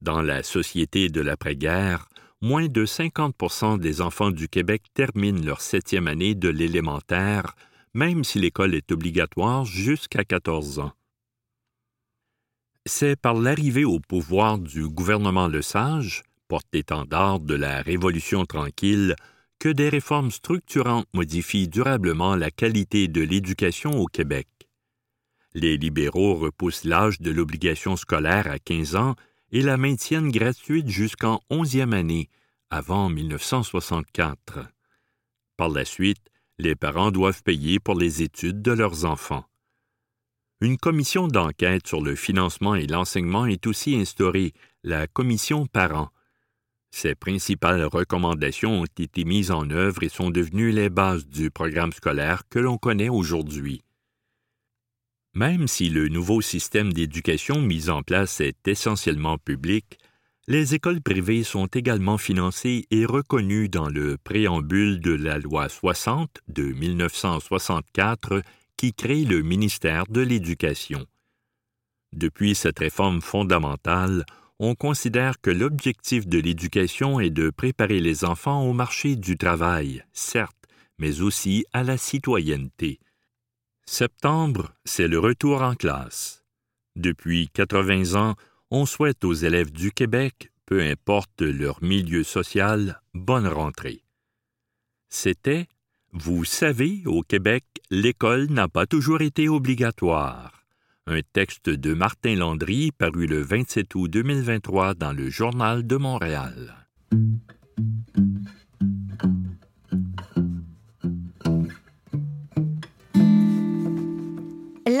Dans 0.00 0.22
la 0.22 0.42
société 0.42 1.08
de 1.08 1.20
l'après-guerre, 1.20 2.08
moins 2.42 2.68
de 2.68 2.86
50 2.86 3.78
des 3.78 4.00
enfants 4.00 4.30
du 4.30 4.48
Québec 4.48 4.82
terminent 4.94 5.44
leur 5.44 5.60
septième 5.60 6.06
année 6.06 6.34
de 6.34 6.48
l'élémentaire, 6.48 7.54
même 7.92 8.24
si 8.24 8.38
l'école 8.38 8.74
est 8.74 8.92
obligatoire 8.92 9.66
jusqu'à 9.66 10.24
14 10.24 10.78
ans. 10.78 10.92
C'est 12.86 13.16
par 13.16 13.34
l'arrivée 13.34 13.84
au 13.84 14.00
pouvoir 14.00 14.58
du 14.58 14.88
gouvernement 14.88 15.48
Lesage, 15.48 16.22
porte-étendard 16.48 17.40
de 17.40 17.54
la 17.54 17.82
Révolution 17.82 18.46
tranquille, 18.46 19.16
que 19.58 19.68
des 19.68 19.90
réformes 19.90 20.30
structurantes 20.30 21.06
modifient 21.12 21.68
durablement 21.68 22.36
la 22.36 22.50
qualité 22.50 23.06
de 23.08 23.20
l'éducation 23.20 23.98
au 24.00 24.06
Québec. 24.06 24.48
Les 25.52 25.76
libéraux 25.76 26.36
repoussent 26.36 26.84
l'âge 26.84 27.20
de 27.20 27.30
l'obligation 27.30 27.96
scolaire 27.96 28.46
à 28.46 28.58
15 28.58 28.96
ans 28.96 29.14
et 29.52 29.62
la 29.62 29.76
maintiennent 29.76 30.30
gratuite 30.30 30.88
jusqu'en 30.88 31.40
11e 31.50 31.92
année, 31.92 32.28
avant 32.70 33.08
1964. 33.08 34.60
Par 35.56 35.68
la 35.68 35.84
suite, 35.84 36.30
les 36.58 36.76
parents 36.76 37.10
doivent 37.10 37.42
payer 37.42 37.80
pour 37.80 37.94
les 37.94 38.22
études 38.22 38.62
de 38.62 38.72
leurs 38.72 39.04
enfants. 39.04 39.44
Une 40.60 40.76
commission 40.76 41.26
d'enquête 41.26 41.86
sur 41.86 42.02
le 42.02 42.14
financement 42.14 42.74
et 42.74 42.86
l'enseignement 42.86 43.46
est 43.46 43.66
aussi 43.66 43.96
instaurée, 43.96 44.52
la 44.84 45.06
commission 45.06 45.66
parents. 45.66 46.10
Ses 46.90 47.14
principales 47.14 47.84
recommandations 47.84 48.82
ont 48.82 48.84
été 48.84 49.24
mises 49.24 49.50
en 49.50 49.70
œuvre 49.70 50.02
et 50.02 50.08
sont 50.08 50.30
devenues 50.30 50.72
les 50.72 50.90
bases 50.90 51.26
du 51.26 51.50
programme 51.50 51.92
scolaire 51.92 52.42
que 52.48 52.58
l'on 52.58 52.76
connaît 52.76 53.08
aujourd'hui. 53.08 53.82
Même 55.34 55.68
si 55.68 55.90
le 55.90 56.08
nouveau 56.08 56.40
système 56.40 56.92
d'éducation 56.92 57.60
mis 57.60 57.88
en 57.88 58.02
place 58.02 58.40
est 58.40 58.66
essentiellement 58.66 59.38
public, 59.38 59.98
les 60.48 60.74
écoles 60.74 61.00
privées 61.00 61.44
sont 61.44 61.66
également 61.66 62.18
financées 62.18 62.86
et 62.90 63.06
reconnues 63.06 63.68
dans 63.68 63.88
le 63.88 64.18
préambule 64.18 65.00
de 65.00 65.12
la 65.12 65.38
loi 65.38 65.68
60 65.68 66.28
de 66.48 66.64
1964 66.64 68.42
qui 68.76 68.92
crée 68.92 69.24
le 69.24 69.42
ministère 69.42 70.06
de 70.08 70.20
l'Éducation. 70.20 71.06
Depuis 72.12 72.56
cette 72.56 72.80
réforme 72.80 73.20
fondamentale, 73.20 74.24
on 74.58 74.74
considère 74.74 75.40
que 75.40 75.50
l'objectif 75.50 76.26
de 76.26 76.40
l'éducation 76.40 77.20
est 77.20 77.30
de 77.30 77.50
préparer 77.50 78.00
les 78.00 78.24
enfants 78.24 78.64
au 78.64 78.72
marché 78.72 79.14
du 79.14 79.38
travail, 79.38 80.02
certes, 80.12 80.66
mais 80.98 81.20
aussi 81.20 81.64
à 81.72 81.84
la 81.84 81.96
citoyenneté. 81.96 82.98
Septembre, 83.92 84.72
c'est 84.84 85.08
le 85.08 85.18
retour 85.18 85.62
en 85.62 85.74
classe. 85.74 86.44
Depuis 86.94 87.48
80 87.52 88.14
ans, 88.14 88.36
on 88.70 88.86
souhaite 88.86 89.24
aux 89.24 89.32
élèves 89.32 89.72
du 89.72 89.90
Québec, 89.90 90.52
peu 90.64 90.80
importe 90.80 91.42
leur 91.42 91.82
milieu 91.82 92.22
social, 92.22 93.02
bonne 93.14 93.48
rentrée. 93.48 94.04
C'était 95.08 95.66
Vous 96.12 96.44
savez, 96.44 97.02
au 97.04 97.22
Québec, 97.22 97.64
l'école 97.90 98.46
n'a 98.50 98.68
pas 98.68 98.86
toujours 98.86 99.22
été 99.22 99.48
obligatoire. 99.48 100.64
Un 101.08 101.22
texte 101.32 101.68
de 101.68 101.92
Martin 101.92 102.36
Landry 102.36 102.92
paru 102.92 103.26
le 103.26 103.42
27 103.42 103.92
août 103.96 104.08
2023 104.08 104.94
dans 104.94 105.12
le 105.12 105.28
Journal 105.30 105.84
de 105.84 105.96
Montréal. 105.96 106.76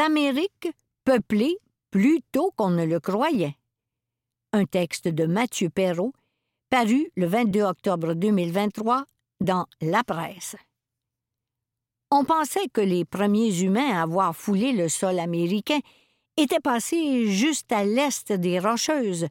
L'Amérique 0.00 0.70
peuplée 1.04 1.58
plus 1.90 2.22
tôt 2.32 2.54
qu'on 2.56 2.70
ne 2.70 2.86
le 2.86 3.00
croyait 3.00 3.54
un 4.54 4.64
texte 4.64 5.08
de 5.08 5.26
Mathieu 5.26 5.68
Perrault, 5.68 6.14
paru 6.70 7.12
le 7.16 7.26
22 7.26 7.60
octobre 7.60 8.14
2023 8.14 9.04
dans 9.42 9.66
La 9.82 10.02
Presse. 10.02 10.56
On 12.10 12.24
pensait 12.24 12.66
que 12.72 12.80
les 12.80 13.04
premiers 13.04 13.60
humains 13.60 13.94
à 13.94 14.00
avoir 14.00 14.34
foulé 14.34 14.72
le 14.72 14.88
sol 14.88 15.18
américain 15.18 15.80
étaient 16.38 16.60
passés 16.60 17.26
juste 17.26 17.70
à 17.70 17.84
l'est 17.84 18.32
des 18.32 18.58
Rocheuses, 18.58 19.26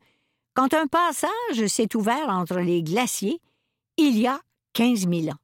quand 0.53 0.75
un 0.75 0.85
passage 0.85 1.65
s'est 1.65 1.95
ouvert 1.95 2.29
entre 2.29 2.59
les 2.59 2.83
glaciers 2.83 3.41
il 3.97 4.19
y 4.19 4.27
a 4.27 4.39
15 4.73 5.09
000 5.09 5.29
ans. 5.29 5.39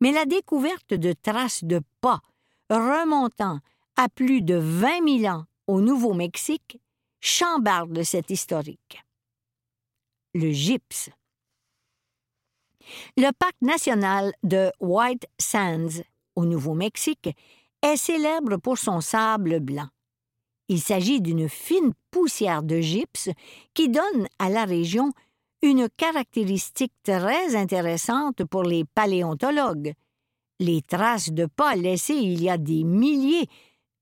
Mais 0.00 0.10
la 0.10 0.24
découverte 0.24 0.94
de 0.94 1.12
traces 1.12 1.62
de 1.62 1.80
pas 2.00 2.20
remontant 2.68 3.60
à 3.96 4.08
plus 4.08 4.42
de 4.42 4.54
20 4.54 5.20
000 5.20 5.34
ans 5.34 5.44
au 5.66 5.80
Nouveau-Mexique 5.80 6.78
chambarde 7.20 8.02
cet 8.02 8.30
historique. 8.30 9.02
Le 10.34 10.50
gypse. 10.50 11.10
Le 13.16 13.32
parc 13.32 13.54
national 13.62 14.32
de 14.42 14.70
White 14.80 15.26
Sands, 15.40 16.02
au 16.36 16.44
Nouveau-Mexique, 16.44 17.30
est 17.82 17.96
célèbre 17.96 18.58
pour 18.58 18.78
son 18.78 19.00
sable 19.00 19.60
blanc. 19.60 19.88
Il 20.68 20.80
s'agit 20.80 21.20
d'une 21.20 21.48
fine 21.48 21.92
poussière 22.10 22.62
de 22.62 22.80
gypse 22.80 23.30
qui 23.74 23.88
donne 23.88 24.26
à 24.38 24.50
la 24.50 24.64
région 24.64 25.12
une 25.62 25.88
caractéristique 25.96 26.92
très 27.02 27.56
intéressante 27.56 28.44
pour 28.44 28.62
les 28.62 28.84
paléontologues. 28.84 29.94
Les 30.58 30.82
traces 30.82 31.30
de 31.30 31.46
pas 31.46 31.74
laissées 31.74 32.14
il 32.14 32.42
y 32.42 32.48
a 32.48 32.58
des 32.58 32.84
milliers, 32.84 33.48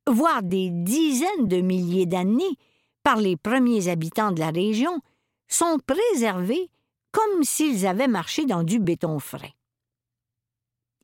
voire 0.09 0.43
des 0.43 0.71
dizaines 0.71 1.49
de 1.49 1.61
milliers 1.61 2.07
d'années 2.07 2.57
par 3.03 3.17
les 3.17 3.37
premiers 3.37 3.89
habitants 3.89 4.33
de 4.33 4.41
la 4.41 4.51
région 4.51 5.01
sont 5.49 5.79
préservés 5.87 6.71
comme 7.13 7.45
s'ils 7.45 7.87
avaient 7.87 8.09
marché 8.09 8.45
dans 8.45 8.65
du 8.65 8.81
béton 8.81 9.19
frais. 9.19 9.55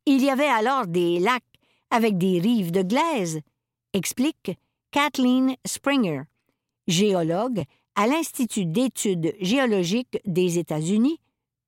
Il 0.07 0.23
y 0.23 0.31
avait 0.31 0.45
alors 0.45 0.87
des 0.87 1.21
lacs 1.21 1.45
avec 1.91 2.19
des 2.19 2.41
rives 2.41 2.73
de 2.73 2.83
glaise, 2.83 3.41
explique 3.93 4.53
Kathleen 4.91 5.55
Springer, 5.67 6.23
géologue 6.89 7.63
à 7.95 8.07
l'Institut 8.07 8.67
d'études 8.67 9.35
géologiques 9.41 10.19
des 10.25 10.59
États-Unis, 10.59 11.21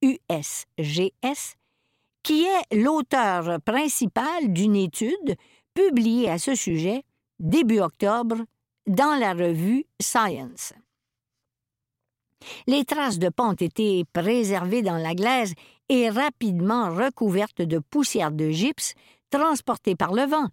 USGS, 0.02 1.56
qui 2.22 2.44
est 2.44 2.74
l'auteur 2.74 3.60
principal 3.60 4.52
d'une 4.52 4.76
étude 4.76 5.36
publiée 5.74 6.28
à 6.28 6.38
ce 6.38 6.54
sujet 6.54 7.04
début 7.42 7.80
octobre 7.80 8.36
dans 8.86 9.18
la 9.18 9.34
revue 9.34 9.84
Science. 10.00 10.72
Les 12.66 12.84
traces 12.84 13.18
de 13.18 13.28
pont 13.28 13.50
ont 13.50 13.52
été 13.52 14.04
préservées 14.12 14.82
dans 14.82 14.96
la 14.96 15.14
glaise 15.14 15.52
et 15.88 16.08
rapidement 16.08 16.94
recouvertes 16.94 17.62
de 17.62 17.78
poussière 17.78 18.32
de 18.32 18.50
gypse 18.50 18.94
transportée 19.30 19.94
par 19.94 20.12
le 20.12 20.22
vent, 20.22 20.48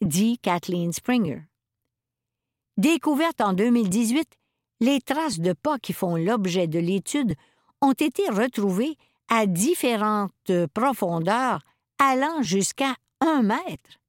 dit 0.00 0.38
Kathleen 0.38 0.92
Springer. 0.92 1.42
Découvertes 2.76 3.40
en 3.40 3.52
2018, 3.52 4.28
les 4.80 5.00
traces 5.00 5.40
de 5.40 5.52
pas 5.52 5.78
qui 5.78 5.92
font 5.92 6.16
l'objet 6.16 6.66
de 6.66 6.78
l'étude 6.78 7.34
ont 7.80 7.92
été 7.92 8.28
retrouvées 8.28 8.96
à 9.28 9.46
différentes 9.46 10.52
profondeurs 10.74 11.60
allant 11.98 12.42
jusqu'à 12.42 12.94
un 13.20 13.42
mètre. 13.42 14.00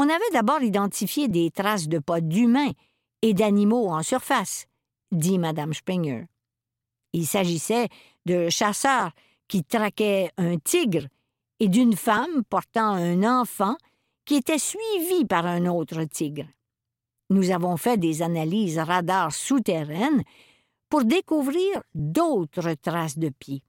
On 0.00 0.08
avait 0.08 0.30
d'abord 0.32 0.62
identifié 0.62 1.26
des 1.26 1.50
traces 1.50 1.88
de 1.88 1.98
pas 1.98 2.20
d'humains 2.20 2.70
et 3.20 3.34
d'animaux 3.34 3.88
en 3.88 4.04
surface, 4.04 4.66
dit 5.10 5.40
Mme 5.40 5.74
Springer. 5.74 6.26
Il 7.12 7.26
s'agissait 7.26 7.88
de 8.24 8.48
chasseurs 8.48 9.10
qui 9.48 9.64
traquaient 9.64 10.30
un 10.36 10.56
tigre 10.58 11.08
et 11.58 11.66
d'une 11.66 11.96
femme 11.96 12.44
portant 12.48 12.92
un 12.92 13.24
enfant 13.24 13.76
qui 14.24 14.36
était 14.36 14.60
suivi 14.60 15.24
par 15.24 15.46
un 15.46 15.66
autre 15.66 16.04
tigre. 16.04 16.46
Nous 17.28 17.50
avons 17.50 17.76
fait 17.76 17.96
des 17.96 18.22
analyses 18.22 18.78
radars 18.78 19.32
souterraines 19.32 20.22
pour 20.88 21.02
découvrir 21.02 21.82
d'autres 21.96 22.74
traces 22.74 23.18
de 23.18 23.30
pieds. 23.30 23.64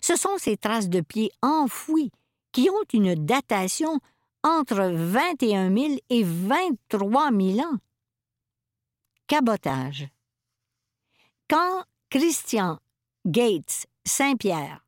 Ce 0.00 0.16
sont 0.16 0.38
ces 0.38 0.56
traces 0.56 0.88
de 0.88 1.02
pieds 1.02 1.30
enfouies 1.40 2.10
qui 2.50 2.68
ont 2.68 2.84
une 2.92 3.14
datation 3.14 4.00
entre 4.42 4.80
21 4.80 5.74
000 5.74 5.94
et 6.10 6.24
23 6.24 7.30
000 7.30 7.60
ans. 7.60 7.78
Cabotage. 9.26 10.08
Quand 11.48 11.84
Christian 12.10 12.78
Gates 13.26 13.86
Saint-Pierre, 14.04 14.84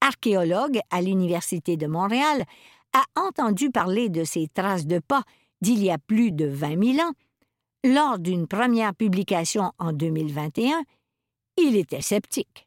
archéologue 0.00 0.80
à 0.90 1.02
l'Université 1.02 1.76
de 1.76 1.86
Montréal, 1.86 2.44
a 2.92 3.20
entendu 3.20 3.70
parler 3.70 4.08
de 4.08 4.24
ces 4.24 4.48
traces 4.48 4.86
de 4.86 4.98
pas 4.98 5.22
d'il 5.60 5.82
y 5.82 5.90
a 5.90 5.98
plus 5.98 6.32
de 6.32 6.46
20 6.46 6.94
000 6.96 7.08
ans, 7.08 7.12
lors 7.84 8.18
d'une 8.18 8.46
première 8.46 8.94
publication 8.94 9.72
en 9.78 9.92
2021, 9.92 10.82
il 11.56 11.76
était 11.76 12.02
sceptique. 12.02 12.66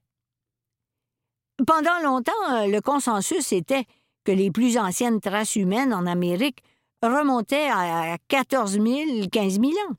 Pendant 1.68 2.00
longtemps, 2.04 2.66
le 2.68 2.80
consensus 2.80 3.52
était 3.52 3.86
que 4.24 4.32
les 4.32 4.52
plus 4.52 4.78
anciennes 4.78 5.20
traces 5.20 5.56
humaines 5.56 5.94
en 5.94 6.06
Amérique 6.06 6.64
remontaient 7.02 7.70
à 7.70 8.18
14 8.28 8.74
000, 8.74 9.28
15 9.32 9.60
000 9.60 9.66
ans. 9.66 9.96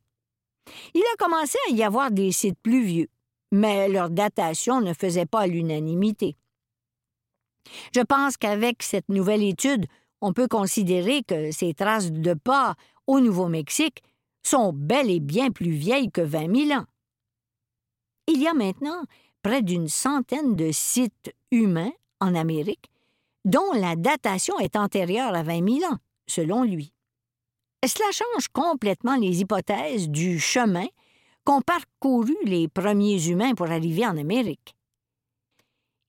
Il 0.94 1.02
a 1.02 1.16
commencé 1.18 1.58
à 1.68 1.72
y 1.72 1.82
avoir 1.82 2.10
des 2.10 2.32
sites 2.32 2.58
plus 2.62 2.84
vieux, 2.84 3.08
mais 3.52 3.88
leur 3.88 4.10
datation 4.10 4.80
ne 4.80 4.94
faisait 4.94 5.26
pas 5.26 5.46
l'unanimité. 5.46 6.36
Je 7.94 8.00
pense 8.00 8.36
qu'avec 8.36 8.82
cette 8.82 9.08
nouvelle 9.08 9.42
étude, 9.42 9.86
on 10.20 10.32
peut 10.32 10.48
considérer 10.48 11.22
que 11.22 11.50
ces 11.50 11.74
traces 11.74 12.10
de 12.10 12.34
pas 12.34 12.76
au 13.06 13.20
Nouveau-Mexique 13.20 14.02
sont 14.42 14.72
bel 14.72 15.10
et 15.10 15.20
bien 15.20 15.50
plus 15.50 15.72
vieilles 15.72 16.10
que 16.10 16.20
20 16.20 16.66
000 16.68 16.80
ans. 16.80 16.86
Il 18.26 18.40
y 18.40 18.48
a 18.48 18.54
maintenant 18.54 19.04
près 19.42 19.62
d'une 19.62 19.88
centaine 19.88 20.56
de 20.56 20.70
sites 20.72 21.34
humains 21.50 21.92
en 22.20 22.34
Amérique 22.34 22.90
dont 23.44 23.72
la 23.72 23.96
datation 23.96 24.58
est 24.58 24.76
antérieure 24.76 25.34
à 25.34 25.42
20 25.42 25.80
000 25.80 25.92
ans, 25.92 25.98
selon 26.26 26.62
lui. 26.62 26.92
Cela 27.86 28.10
change 28.12 28.48
complètement 28.48 29.16
les 29.16 29.40
hypothèses 29.40 30.08
du 30.08 30.40
chemin 30.40 30.86
qu'ont 31.44 31.60
parcouru 31.60 32.34
les 32.44 32.68
premiers 32.68 33.28
humains 33.28 33.54
pour 33.54 33.70
arriver 33.70 34.06
en 34.06 34.16
Amérique. 34.16 34.74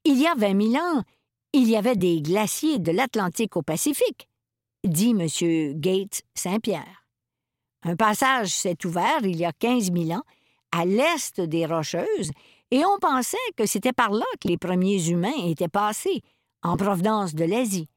Il 0.06 0.18
y 0.18 0.28
a 0.28 0.36
20 0.36 0.72
000 0.72 0.84
ans, 0.84 1.04
il 1.52 1.70
y 1.70 1.76
avait 1.76 1.96
des 1.96 2.22
glaciers 2.22 2.80
de 2.80 2.92
l'Atlantique 2.92 3.58
au 3.58 3.62
Pacifique, 3.62 4.30
dit 4.86 5.12
M. 5.12 5.28
Gates 5.80 6.22
Saint-Pierre. 6.34 7.06
Un 7.84 7.96
passage 7.96 8.50
s'est 8.50 8.86
ouvert 8.86 9.20
il 9.24 9.38
y 9.38 9.46
a 9.46 9.52
15 9.52 9.92
000 9.92 10.12
ans 10.12 10.24
à 10.72 10.86
l'est 10.86 11.42
des 11.42 11.66
Rocheuses 11.66 12.32
et 12.72 12.84
on 12.86 12.98
pensait 13.00 13.38
que 13.56 13.66
c'était 13.66 13.94
par 13.94 14.12
là 14.12 14.26
que 14.40 14.48
les 14.48 14.58
premiers 14.58 15.10
humains 15.10 15.46
étaient 15.46 15.68
passés, 15.68 16.22
en 16.66 16.78
provenance 16.78 17.36
de 17.36 17.46
l'Asie. 17.46 17.90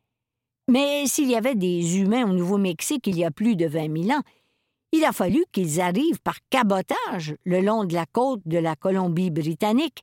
Mais 0.68 1.06
s'il 1.06 1.30
y 1.30 1.37
avait 1.37 1.54
des 1.54 1.98
humains 1.98 2.28
au 2.28 2.34
Nouveau-Mexique 2.34 3.06
il 3.06 3.16
y 3.16 3.25
a 3.25 3.30
plus 3.30 3.56
de 3.56 3.66
20 3.66 4.04
000 4.04 4.18
ans, 4.18 4.22
il 4.92 5.04
a 5.04 5.12
fallu 5.12 5.44
qu'ils 5.52 5.80
arrivent 5.80 6.20
par 6.20 6.37
cabotage 6.50 7.34
le 7.44 7.60
long 7.60 7.84
de 7.84 7.94
la 7.94 8.06
côte 8.06 8.42
de 8.46 8.58
la 8.58 8.76
Colombie-Britannique, 8.76 10.02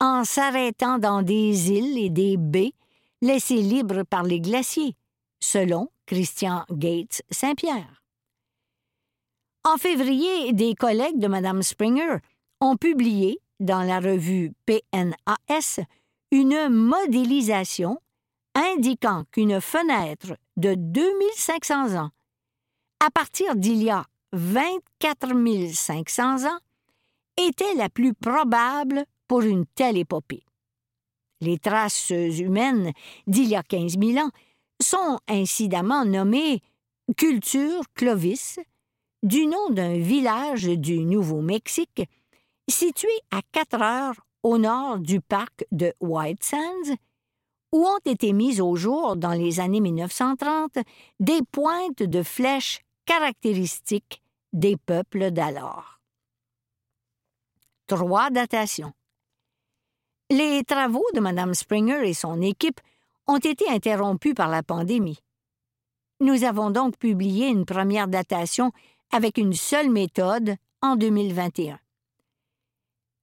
en 0.00 0.24
s'arrêtant 0.24 0.98
dans 0.98 1.22
des 1.22 1.70
îles 1.70 1.98
et 1.98 2.10
des 2.10 2.36
baies 2.36 2.72
laissées 3.22 3.62
libres 3.62 4.02
par 4.02 4.22
les 4.22 4.40
glaciers, 4.40 4.96
selon 5.40 5.90
Christian 6.06 6.64
Gates 6.70 7.22
Saint-Pierre. 7.30 8.02
En 9.64 9.78
février, 9.78 10.52
des 10.52 10.74
collègues 10.74 11.18
de 11.18 11.28
Mme 11.28 11.62
Springer 11.62 12.18
ont 12.60 12.76
publié 12.76 13.38
dans 13.60 13.82
la 13.82 14.00
revue 14.00 14.52
PNAS 14.66 15.80
une 16.34 16.68
modélisation 16.68 18.00
indiquant 18.56 19.22
qu'une 19.30 19.60
fenêtre 19.60 20.36
de 20.56 20.74
2500 20.74 21.94
ans, 21.94 22.10
à 22.98 23.08
partir 23.10 23.54
d'il 23.54 23.84
y 23.84 23.90
a 23.90 24.04
24 24.32 25.72
500 25.72 26.46
ans, 26.46 26.58
était 27.36 27.74
la 27.74 27.88
plus 27.88 28.14
probable 28.14 29.04
pour 29.28 29.42
une 29.42 29.64
telle 29.64 29.96
épopée. 29.96 30.42
Les 31.40 31.58
traces 31.58 32.10
humaines 32.10 32.90
d'il 33.28 33.46
y 33.46 33.54
a 33.54 33.62
15 33.62 33.96
000 33.96 34.18
ans 34.18 34.30
sont 34.82 35.20
incidemment 35.28 36.04
nommées 36.04 36.62
Culture 37.16 37.82
Clovis, 37.94 38.58
du 39.22 39.46
nom 39.46 39.70
d'un 39.70 39.98
village 39.98 40.64
du 40.64 40.98
Nouveau-Mexique 40.98 42.02
situé 42.68 43.12
à 43.30 43.40
quatre 43.52 43.80
heures 43.80 44.26
au 44.44 44.58
nord 44.58 44.98
du 45.00 45.20
parc 45.20 45.66
de 45.72 45.92
White 46.00 46.44
Sands, 46.44 46.94
où 47.72 47.84
ont 47.84 47.98
été 48.04 48.32
mises 48.32 48.60
au 48.60 48.76
jour 48.76 49.16
dans 49.16 49.32
les 49.32 49.58
années 49.58 49.80
1930 49.80 50.78
des 51.18 51.40
pointes 51.50 52.02
de 52.02 52.22
flèches 52.22 52.82
caractéristiques 53.06 54.22
des 54.52 54.76
peuples 54.76 55.32
d'alors. 55.32 56.00
Trois 57.88 58.30
datations. 58.30 58.92
Les 60.30 60.62
travaux 60.62 61.04
de 61.14 61.20
Mme 61.20 61.54
Springer 61.54 62.08
et 62.08 62.14
son 62.14 62.40
équipe 62.40 62.80
ont 63.26 63.38
été 63.38 63.68
interrompus 63.68 64.34
par 64.34 64.48
la 64.48 64.62
pandémie. 64.62 65.18
Nous 66.20 66.44
avons 66.44 66.70
donc 66.70 66.96
publié 66.98 67.48
une 67.48 67.64
première 67.64 68.08
datation 68.08 68.72
avec 69.10 69.38
une 69.38 69.54
seule 69.54 69.90
méthode 69.90 70.56
en 70.80 70.96
2021. 70.96 71.78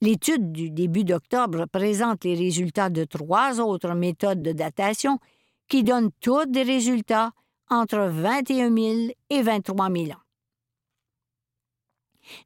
L'étude 0.01 0.51
du 0.51 0.71
début 0.71 1.03
d'octobre 1.03 1.67
présente 1.67 2.23
les 2.23 2.33
résultats 2.33 2.89
de 2.89 3.03
trois 3.03 3.59
autres 3.59 3.93
méthodes 3.93 4.41
de 4.41 4.51
datation 4.51 5.19
qui 5.67 5.83
donnent 5.83 6.11
tous 6.19 6.47
des 6.47 6.63
résultats 6.63 7.31
entre 7.69 7.99
21 7.99 8.75
000 8.75 9.13
et 9.29 9.41
23 9.43 9.91
000 9.91 10.05
ans. 10.11 10.23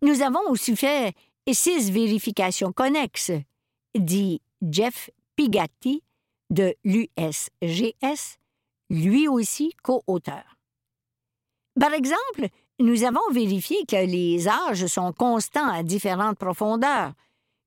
Nous 0.01 0.21
avons 0.21 0.41
aussi 0.49 0.75
fait 0.75 1.15
six 1.51 1.91
vérifications 1.91 2.73
connexes, 2.73 3.31
dit 3.97 4.41
Jeff 4.61 5.09
Pigatti 5.35 6.03
de 6.49 6.75
l'USGS, 6.83 8.37
lui 8.89 9.27
aussi 9.27 9.71
co-auteur. 9.81 10.57
Par 11.79 11.93
exemple, 11.93 12.49
nous 12.79 13.03
avons 13.03 13.31
vérifié 13.31 13.77
que 13.87 14.05
les 14.05 14.47
âges 14.47 14.87
sont 14.87 15.13
constants 15.13 15.69
à 15.69 15.83
différentes 15.83 16.37
profondeurs, 16.37 17.13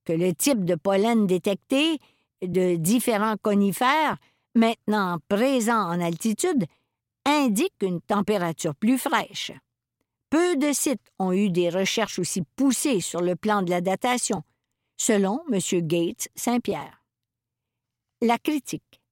que 0.08 0.14
le 0.14 0.32
type 0.32 0.64
de 0.64 0.74
pollen 0.74 1.26
détecté 1.26 1.98
de 2.40 2.76
différents 2.76 3.36
conifères, 3.36 4.16
maintenant 4.54 5.18
présents 5.28 5.86
en 5.86 6.00
altitude, 6.00 6.64
indique 7.26 7.82
une 7.82 8.00
température 8.00 8.74
plus 8.74 8.96
fraîche. 8.96 9.52
Peu 10.30 10.56
de 10.56 10.72
sites 10.72 11.12
ont 11.18 11.32
eu 11.32 11.50
des 11.50 11.68
recherches 11.68 12.18
aussi 12.18 12.40
poussées 12.56 13.02
sur 13.02 13.20
le 13.20 13.36
plan 13.36 13.60
de 13.60 13.68
la 13.68 13.82
datation, 13.82 14.44
selon 14.96 15.40
M. 15.52 15.60
Gates 15.86 16.28
Saint-Pierre. 16.34 17.02
La 18.22 18.38
critique. 18.38 19.02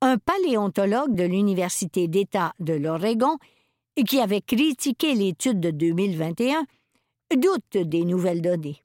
Un 0.00 0.18
paléontologue 0.18 1.14
de 1.14 1.22
l'Université 1.22 2.08
d'État 2.08 2.52
de 2.58 2.74
l'Oregon, 2.74 3.38
qui 4.08 4.18
avait 4.18 4.42
critiqué 4.42 5.14
l'étude 5.14 5.60
de 5.60 5.70
2021, 5.70 6.66
doute 7.36 7.76
des 7.76 8.04
nouvelles 8.04 8.42
données. 8.42 8.84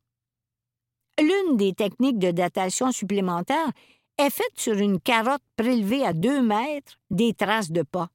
L'une 1.20 1.58
des 1.58 1.74
techniques 1.74 2.18
de 2.18 2.32
datation 2.32 2.92
supplémentaire 2.94 3.72
est 4.18 4.30
faite 4.30 4.54
sur 4.56 4.76
une 4.76 5.02
carotte 5.02 5.44
prélevée 5.58 6.06
à 6.06 6.14
deux 6.14 6.42
mètres 6.42 6.98
des 7.10 7.34
traces 7.34 7.72
de 7.72 7.82
pas. 7.82 8.10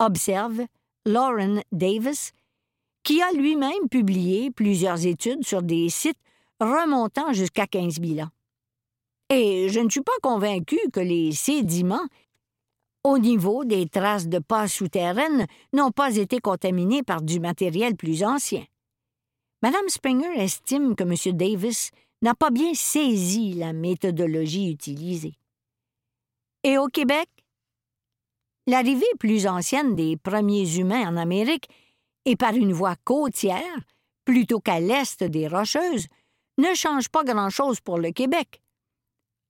Observe 0.00 0.62
Lauren 1.04 1.62
Davis, 1.70 2.32
qui 3.04 3.22
a 3.22 3.30
lui-même 3.32 3.88
publié 3.88 4.50
plusieurs 4.50 5.06
études 5.06 5.46
sur 5.46 5.62
des 5.62 5.88
sites 5.88 6.18
remontant 6.60 7.32
jusqu'à 7.32 7.68
15 7.68 8.00
000 8.00 8.20
ans. 8.20 8.30
Et 9.28 9.68
je 9.68 9.78
ne 9.78 9.88
suis 9.88 10.02
pas 10.02 10.12
convaincu 10.20 10.78
que 10.92 11.00
les 11.00 11.30
sédiments 11.30 12.06
au 13.04 13.18
niveau 13.18 13.64
des 13.64 13.88
traces 13.88 14.26
de 14.26 14.40
pas 14.40 14.66
souterraines 14.66 15.46
n'ont 15.72 15.92
pas 15.92 16.16
été 16.16 16.40
contaminés 16.40 17.04
par 17.04 17.22
du 17.22 17.38
matériel 17.38 17.94
plus 17.94 18.24
ancien. 18.24 18.64
Madame 19.62 19.88
Springer 19.88 20.40
estime 20.42 20.96
que 20.96 21.04
M. 21.04 21.36
Davis 21.36 21.92
n'a 22.26 22.34
pas 22.34 22.50
bien 22.50 22.74
saisi 22.74 23.54
la 23.54 23.72
méthodologie 23.72 24.68
utilisée. 24.68 25.38
Et 26.64 26.76
au 26.76 26.88
Québec? 26.88 27.28
L'arrivée 28.66 29.06
plus 29.20 29.46
ancienne 29.46 29.94
des 29.94 30.16
premiers 30.16 30.76
humains 30.76 31.08
en 31.08 31.16
Amérique 31.16 31.68
et 32.24 32.34
par 32.34 32.54
une 32.54 32.72
voie 32.72 32.96
côtière, 33.04 33.78
plutôt 34.24 34.58
qu'à 34.58 34.80
l'est 34.80 35.22
des 35.22 35.46
Rocheuses, 35.46 36.08
ne 36.58 36.74
change 36.74 37.08
pas 37.10 37.22
grand-chose 37.22 37.78
pour 37.78 37.96
le 37.96 38.10
Québec. 38.10 38.60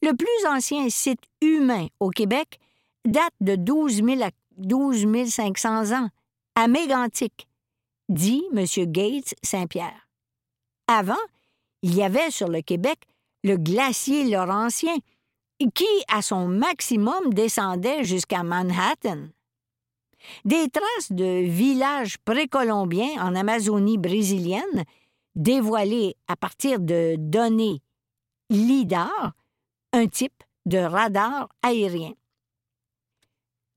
Le 0.02 0.12
plus 0.12 0.46
ancien 0.46 0.90
site 0.90 1.24
humain 1.40 1.86
au 1.98 2.10
Québec 2.10 2.60
date 3.06 3.32
de 3.40 3.56
12, 3.56 4.04
000 4.04 4.22
à 4.22 4.28
12 4.58 5.06
500 5.30 5.92
ans, 5.92 6.10
à 6.54 6.68
Mégantic, 6.68 7.48
dit 8.10 8.44
M. 8.52 8.66
Gates 8.92 9.34
Saint-Pierre. 9.42 10.10
Avant, 10.88 11.16
il 11.82 11.94
y 11.94 12.02
avait 12.02 12.30
sur 12.30 12.48
le 12.48 12.62
Québec 12.62 12.98
le 13.44 13.56
glacier 13.56 14.28
Laurentien, 14.28 14.96
qui, 15.74 15.86
à 16.08 16.20
son 16.20 16.48
maximum, 16.48 17.32
descendait 17.32 18.04
jusqu'à 18.04 18.42
Manhattan. 18.42 19.28
Des 20.44 20.68
traces 20.68 21.12
de 21.12 21.42
villages 21.44 22.18
précolombiens 22.18 23.22
en 23.24 23.34
Amazonie 23.34 23.98
brésilienne, 23.98 24.84
dévoilées 25.36 26.16
à 26.28 26.36
partir 26.36 26.80
de 26.80 27.14
données 27.18 27.80
LIDAR, 28.50 29.32
un 29.92 30.06
type 30.08 30.42
de 30.66 30.78
radar 30.78 31.48
aérien. 31.62 32.12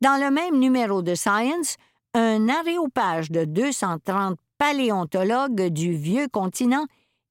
Dans 0.02 0.20
le 0.20 0.32
même 0.32 0.58
numéro 0.58 1.02
de 1.02 1.14
Science, 1.14 1.76
un 2.14 2.50
aréopage 2.50 3.30
de 3.30 3.46
230 3.46 4.40
paléontologues 4.58 5.68
du 5.68 5.94
vieux 5.94 6.28
continent 6.28 6.86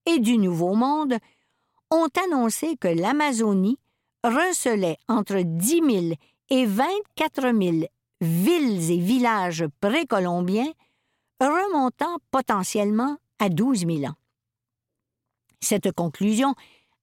et 0.08 0.20
du 0.20 0.38
Nouveau 0.38 0.74
Monde 0.74 1.18
ont 1.90 2.08
annoncé 2.24 2.76
que 2.76 2.88
l'Amazonie 2.88 3.78
recelait 4.24 4.96
entre 5.06 5.40
10 5.42 5.68
000 5.68 6.14
et 6.50 6.66
24 6.66 7.42
000 7.42 7.86
villes 8.20 8.90
et 8.90 8.98
villages 8.98 9.66
précolombiens 9.80 10.72
remontant 11.40 12.16
potentiellement 12.30 13.18
à 13.38 13.50
12 13.50 13.80
000 13.80 14.04
ans. 14.04 14.16
Cette 15.60 15.92
conclusion, 15.92 16.54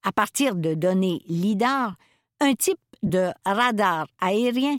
à 0.02 0.12
partir 0.12 0.56
de 0.56 0.74
données 0.74 1.22
LIDAR, 1.26 1.94
un 2.40 2.54
type 2.54 2.80
de 3.02 3.30
radar 3.44 4.08
aérien, 4.20 4.76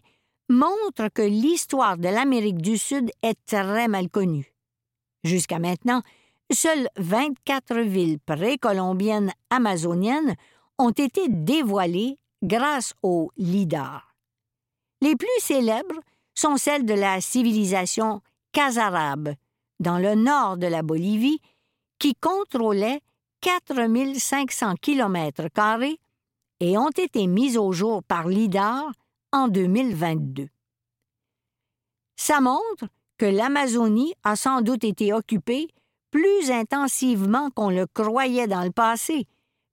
montre 0.50 1.08
que 1.14 1.22
l'histoire 1.22 1.98
de 1.98 2.10
l'Amérique 2.10 2.62
du 2.62 2.78
Sud 2.78 3.10
est 3.22 3.38
très 3.46 3.88
mal 3.88 4.10
connue. 4.10 4.54
Jusqu'à 5.24 5.60
maintenant, 5.60 6.02
seules 6.52 6.88
24 6.98 7.80
villes 7.80 8.20
précolombiennes 8.20 9.32
amazoniennes 9.50 10.36
ont 10.78 10.92
été 10.92 11.28
dévoilées 11.28 12.18
grâce 12.44 12.94
au 13.04 13.32
LIDAR. 13.38 14.16
Les 15.02 15.16
plus 15.16 15.28
célèbres 15.40 16.00
sont 16.36 16.58
celles 16.58 16.86
de 16.86 16.94
la 16.94 17.20
civilisation 17.22 18.22
Casarabe, 18.52 19.34
dans 19.80 19.98
le 19.98 20.16
nord 20.16 20.58
de 20.58 20.68
la 20.68 20.84
Bolivie, 20.84 21.40
qui 22.00 22.16
contrôlait 22.16 23.02
4500 23.42 24.76
km 24.82 25.48
et 26.60 26.78
ont 26.78 26.90
été 26.90 27.28
mises 27.28 27.58
au 27.58 27.72
jour 27.72 28.04
par 28.04 28.28
LIDAR 28.28 28.92
en 29.32 29.48
2022. 29.48 30.48
Ça 32.16 32.42
montre 32.42 32.88
que 33.18 33.26
l'Amazonie 33.26 34.14
a 34.24 34.36
sans 34.36 34.62
doute 34.62 34.84
été 34.84 35.14
occupée 35.14 35.68
plus 36.12 36.52
intensivement 36.52 37.50
qu'on 37.52 37.70
le 37.70 37.86
croyait 37.88 38.48
dans 38.48 38.64
le 38.64 38.72
passé 38.72 39.28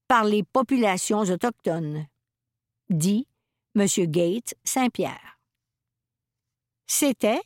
par 0.09 0.25
les 0.25 0.43
populations 0.43 1.21
autochtones, 1.21 2.07
dit 2.91 3.27
M. 3.77 3.87
Gates 4.07 4.55
Saint-Pierre. 4.65 5.39
C'était 6.87 7.41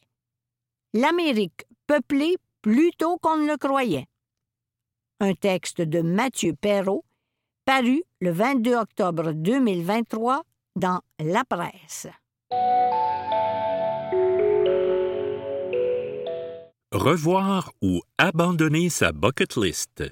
l'Amérique 0.95 1.67
peuplée 1.87 2.37
plus 2.63 2.91
tôt 2.93 3.19
qu'on 3.19 3.37
ne 3.37 3.47
le 3.47 3.57
croyait. 3.57 4.07
Un 5.21 5.35
texte 5.35 5.81
de 5.81 6.01
Mathieu 6.01 6.55
Perrault, 6.55 7.05
paru 7.65 8.03
le 8.21 8.31
22 8.31 8.75
octobre 8.75 9.33
2023 9.33 10.43
dans 10.77 11.01
La 11.19 11.45
Presse. 11.45 12.09
Revoir 16.91 17.71
ou 17.83 18.01
abandonner 18.17 18.89
sa 18.89 19.13
bucket 19.13 19.57
list. 19.57 20.03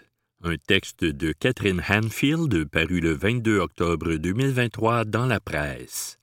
Un 0.42 0.56
texte 0.58 1.06
de 1.06 1.32
Catherine 1.32 1.80
Hanfield 1.80 2.68
paru 2.68 3.00
le 3.00 3.14
22 3.14 3.60
octobre 3.60 4.16
2023 4.16 5.06
dans 5.06 5.24
la 5.24 5.40
presse. 5.40 6.18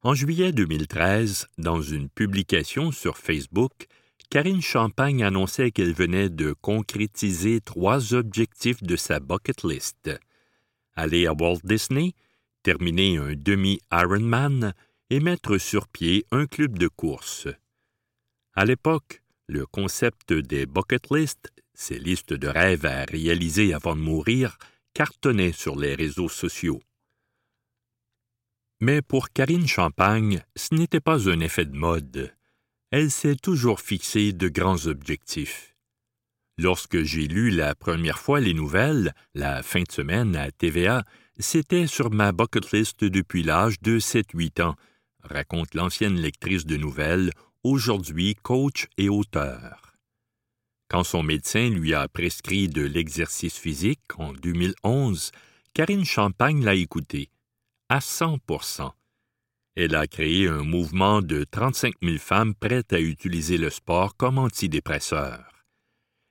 En 0.00 0.14
juillet 0.14 0.52
2013, 0.52 1.48
dans 1.58 1.82
une 1.82 2.08
publication 2.08 2.92
sur 2.92 3.18
Facebook, 3.18 3.88
Karine 4.30 4.62
Champagne 4.62 5.22
annonçait 5.22 5.70
qu'elle 5.70 5.92
venait 5.92 6.30
de 6.30 6.54
concrétiser 6.54 7.60
trois 7.60 8.14
objectifs 8.14 8.82
de 8.82 8.96
sa 8.96 9.20
bucket 9.20 9.64
list. 9.64 10.18
Aller 10.94 11.26
à 11.26 11.34
Walt 11.34 11.60
Disney, 11.62 12.14
terminer 12.62 13.18
un 13.18 13.34
demi-Ironman 13.36 14.72
et 15.10 15.20
mettre 15.20 15.58
sur 15.58 15.88
pied 15.88 16.24
un 16.30 16.46
club 16.46 16.78
de 16.78 16.88
course. 16.88 17.48
À 18.54 18.64
l'époque, 18.64 19.20
le 19.48 19.66
concept 19.66 20.32
des 20.32 20.66
bucket 20.66 21.10
lists, 21.10 21.52
ces 21.74 21.98
listes 21.98 22.32
de 22.32 22.48
rêves 22.48 22.86
à 22.86 23.04
réaliser 23.04 23.74
avant 23.74 23.94
de 23.94 24.00
mourir, 24.00 24.58
cartonnait 24.94 25.52
sur 25.52 25.76
les 25.76 25.94
réseaux 25.94 26.28
sociaux. 26.28 26.80
Mais 28.80 29.02
pour 29.02 29.30
Karine 29.30 29.66
Champagne, 29.66 30.42
ce 30.54 30.74
n'était 30.74 31.00
pas 31.00 31.28
un 31.30 31.40
effet 31.40 31.64
de 31.64 31.76
mode. 31.76 32.34
Elle 32.90 33.10
s'est 33.10 33.36
toujours 33.36 33.80
fixé 33.80 34.32
de 34.32 34.48
grands 34.48 34.86
objectifs. 34.86 35.74
Lorsque 36.58 37.02
j'ai 37.02 37.26
lu 37.26 37.50
la 37.50 37.74
première 37.74 38.18
fois 38.18 38.40
les 38.40 38.54
nouvelles, 38.54 39.14
la 39.34 39.62
fin 39.62 39.82
de 39.82 39.92
semaine 39.92 40.36
à 40.36 40.50
TVA, 40.50 41.04
c'était 41.38 41.86
sur 41.86 42.10
ma 42.10 42.32
bucket 42.32 42.72
list 42.72 43.04
depuis 43.04 43.42
l'âge 43.42 43.80
de 43.80 43.98
7-8 43.98 44.62
ans, 44.62 44.76
raconte 45.22 45.74
l'ancienne 45.74 46.16
lectrice 46.16 46.64
de 46.64 46.76
nouvelles, 46.76 47.30
aujourd'hui 47.66 48.34
coach 48.34 48.86
et 48.96 49.08
auteur. 49.08 49.94
Quand 50.88 51.04
son 51.04 51.22
médecin 51.22 51.68
lui 51.70 51.94
a 51.94 52.08
prescrit 52.08 52.68
de 52.68 52.82
l'exercice 52.82 53.58
physique 53.58 54.18
en 54.18 54.32
2011, 54.32 55.32
Karine 55.74 56.04
Champagne 56.04 56.64
l'a 56.64 56.74
écouté, 56.74 57.30
à 57.88 57.98
100% 57.98 58.92
Elle 59.74 59.94
a 59.94 60.06
créé 60.06 60.48
un 60.48 60.62
mouvement 60.62 61.22
de 61.22 61.44
35 61.44 61.94
000 62.02 62.18
femmes 62.18 62.54
prêtes 62.54 62.92
à 62.92 63.00
utiliser 63.00 63.58
le 63.58 63.70
sport 63.70 64.16
comme 64.16 64.38
antidépresseur. 64.38 65.64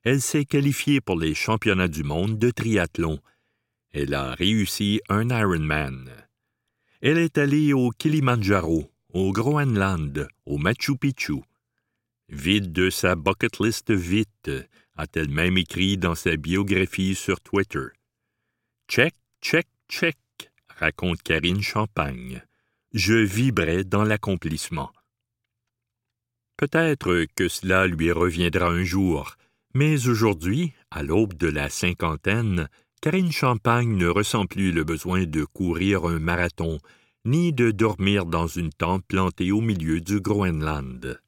Elle 0.04 0.22
s'est 0.22 0.46
qualifiée 0.46 1.02
pour 1.02 1.20
les 1.20 1.34
championnats 1.34 1.88
du 1.88 2.04
monde 2.04 2.38
de 2.38 2.50
triathlon 2.52 3.20
elle 3.98 4.14
a 4.14 4.36
réussi 4.36 5.00
un 5.08 5.30
Ironman. 5.30 6.12
Elle 7.02 7.18
est 7.18 7.38
allée 7.38 7.72
au 7.72 7.92
Kilimanjaro, 7.92 8.92
au 9.16 9.32
Groenland, 9.32 10.28
au 10.46 10.58
Machu 10.58 10.98
Picchu. 10.98 11.42
Vide 12.28 12.74
de 12.74 12.90
sa 12.90 13.16
bucket 13.16 13.60
list 13.62 13.90
vite, 13.90 14.52
a-t-elle 14.98 15.30
même 15.30 15.58
écrit 15.58 15.98
dans 15.98 16.16
sa 16.16 16.36
biographie 16.36 17.16
sur 17.16 17.40
Twitter. 17.40 17.86
Check, 18.90 19.16
check, 19.42 19.68
check, 19.88 20.18
raconte 20.68 21.24
Karine 21.24 21.62
Champagne. 21.62 22.44
Je 22.92 23.14
vibrais 23.14 23.86
dans 23.86 24.04
l'accomplissement. 24.04 24.92
Peut-être 26.58 27.26
que 27.38 27.48
cela 27.48 27.88
lui 27.88 28.12
reviendra 28.12 28.68
un 28.68 28.84
jour, 28.84 29.38
mais 29.74 30.10
aujourd'hui, 30.10 30.74
à 30.92 31.04
l'aube 31.04 31.36
de 31.36 31.48
la 31.48 31.70
cinquantaine, 31.70 32.68
Karine 33.00 33.32
Champagne 33.32 33.96
ne 33.96 34.08
ressent 34.08 34.46
plus 34.46 34.74
le 34.74 34.84
besoin 34.84 35.24
de 35.24 35.46
courir 35.46 36.04
un 36.04 36.20
marathon, 36.20 36.80
ni 37.26 37.54
de 37.54 37.72
dormir 37.72 38.26
dans 38.26 38.48
une 38.48 38.72
tente 38.72 39.06
plantée 39.06 39.52
au 39.52 39.62
milieu 39.62 40.00
du 40.00 40.22
Groenland. 40.22 41.20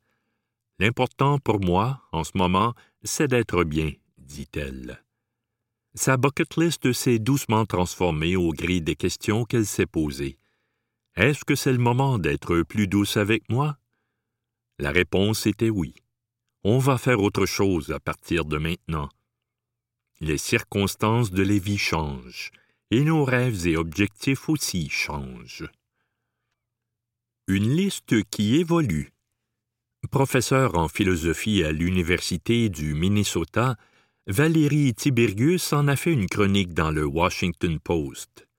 L'important 0.80 1.40
pour 1.40 1.60
moi, 1.60 2.04
en 2.12 2.24
ce 2.24 2.32
moment, 2.36 2.74
c'est 3.04 3.28
d'être 3.28 3.64
bien, 3.64 3.92
dit-elle. 4.18 5.04
Sa 5.96 6.18
bucket 6.18 6.56
list 6.58 6.94
s'est 6.94 7.20
doucement 7.20 7.66
transformée 7.66 8.36
au 8.36 8.52
gré 8.52 8.80
des 8.80 8.96
questions 8.96 9.46
qu'elle 9.46 9.66
s'est 9.66 9.88
posées. 9.88 10.38
Est-ce 11.16 11.44
que 11.44 11.56
c'est 11.56 11.74
le 11.74 11.80
moment 11.80 12.20
d'être 12.20 12.62
plus 12.62 12.88
douce 12.88 13.18
avec 13.18 13.50
moi? 13.50 13.78
La 14.78 14.92
réponse 14.92 15.48
était 15.48 15.72
oui. 15.72 15.96
On 16.64 16.78
va 16.78 17.00
faire 17.00 17.22
autre 17.22 17.48
chose 17.48 17.92
à 17.92 18.00
partir 18.00 18.46
de 18.46 18.58
maintenant 18.58 19.10
les 20.20 20.38
circonstances 20.38 21.32
de 21.32 21.44
la 21.44 21.58
vie 21.58 21.78
changent, 21.78 22.52
et 22.90 23.04
nos 23.04 23.24
rêves 23.24 23.68
et 23.68 23.78
objectifs 23.78 24.50
aussi 24.50 24.90
changent. 24.90 25.70
Une 27.50 27.78
liste 27.78 28.26
qui 28.30 28.58
évolue. 28.58 29.14
Professeur 30.12 30.78
en 30.78 30.90
philosophie 30.90 31.64
à 31.64 31.72
l'Université 31.72 32.68
du 32.68 32.94
Minnesota, 32.94 33.78
Valérie 34.26 34.94
Tiberius 34.94 35.72
en 35.72 35.88
a 35.88 35.96
fait 35.96 36.12
une 36.12 36.28
chronique 36.28 36.74
dans 36.74 36.92
le 36.92 37.06
Washington 37.06 37.80
Post. 37.80 38.50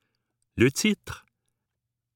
Le 0.57 0.73
titre? 0.73 1.27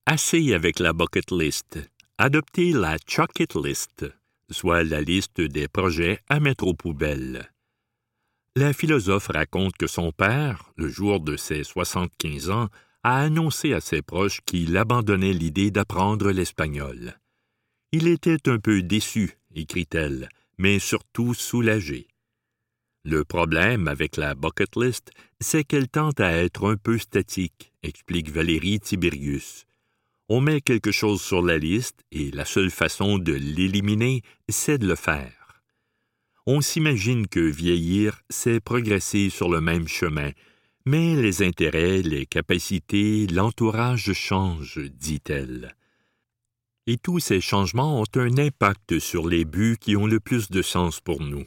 Assez 0.07 0.55
avec 0.55 0.79
la 0.79 0.95
bucket 0.95 1.31
list. 1.31 1.79
Adoptez 2.17 2.73
la 2.73 2.97
Chucket 3.07 3.55
List, 3.55 4.07
soit 4.51 4.83
la 4.83 5.03
liste 5.03 5.43
des 5.43 5.69
projets 5.69 6.21
à 6.31 6.41
mettre 6.41 6.67
aux 6.67 6.75
poubelles. 6.75 7.53
La 8.57 8.73
philosophe 8.73 9.27
raconte 9.27 9.77
que 9.77 9.87
son 9.87 10.11
père, 10.11 10.73
le 10.77 10.89
jour 10.89 11.21
de 11.21 11.37
ses 11.37 11.65
75 11.65 12.49
ans, 12.49 12.71
a 13.03 13.21
annoncé 13.21 13.73
à 13.73 13.81
ses 13.81 14.03
proches 14.03 14.41
qu'il 14.47 14.77
abandonnait 14.77 15.33
l'idée 15.33 15.71
d'apprendre 15.71 16.31
l'espagnol. 16.31 17.19
Il 17.93 18.09
était 18.09 18.49
un 18.49 18.59
peu 18.59 18.83
déçu, 18.83 19.38
écrit-elle, 19.55 20.29
mais 20.59 20.79
surtout 20.79 21.35
soulagé. 21.35 22.09
Le 23.05 23.25
problème 23.25 23.88
avec 23.88 24.17
la 24.17 24.35
bucket 24.35 24.77
list, 24.77 25.11
c'est 25.41 25.65
qu'elle 25.65 25.88
tente 25.88 26.21
à 26.21 26.33
être 26.33 26.71
un 26.71 26.77
peu 26.77 26.99
statique, 26.99 27.73
explique 27.83 28.31
Valérie 28.31 28.81
Tiberius. 28.81 29.67
On 30.29 30.41
met 30.41 30.61
quelque 30.61 30.93
chose 30.93 31.21
sur 31.21 31.43
la 31.43 31.59
liste 31.59 32.05
et 32.12 32.31
la 32.31 32.45
seule 32.45 32.71
façon 32.71 33.19
de 33.19 33.33
l'éliminer, 33.33 34.23
c'est 34.49 34.79
de 34.79 34.87
le 34.87 34.95
faire 34.95 35.43
on 36.47 36.61
s'imagine 36.61 37.29
que 37.29 37.41
vieillir, 37.41 38.23
c'est 38.29 38.61
progresser 38.61 39.31
sur 39.31 39.49
le 39.49 39.61
même 39.61 39.87
chemin, 39.87 40.31
mais 40.85 41.14
les 41.16 41.42
intérêts, 41.42 42.03
les 42.03 42.27
capacités, 42.27 43.27
l'entourage 43.27 44.12
changent, 44.12 44.81
dit-elle. 44.90 45.77
Et 46.87 46.97
tous 46.97 47.21
ces 47.21 47.40
changements 47.40 48.01
ont 48.01 48.16
un 48.16 48.38
impact 48.38 48.99
sur 48.99 49.29
les 49.29 49.45
buts 49.45 49.77
qui 49.81 49.97
ont 49.97 50.07
le 50.07 50.18
plus 50.18 50.51
de 50.51 50.62
sens 50.62 51.01
pour 51.01 51.23
nous. 51.23 51.45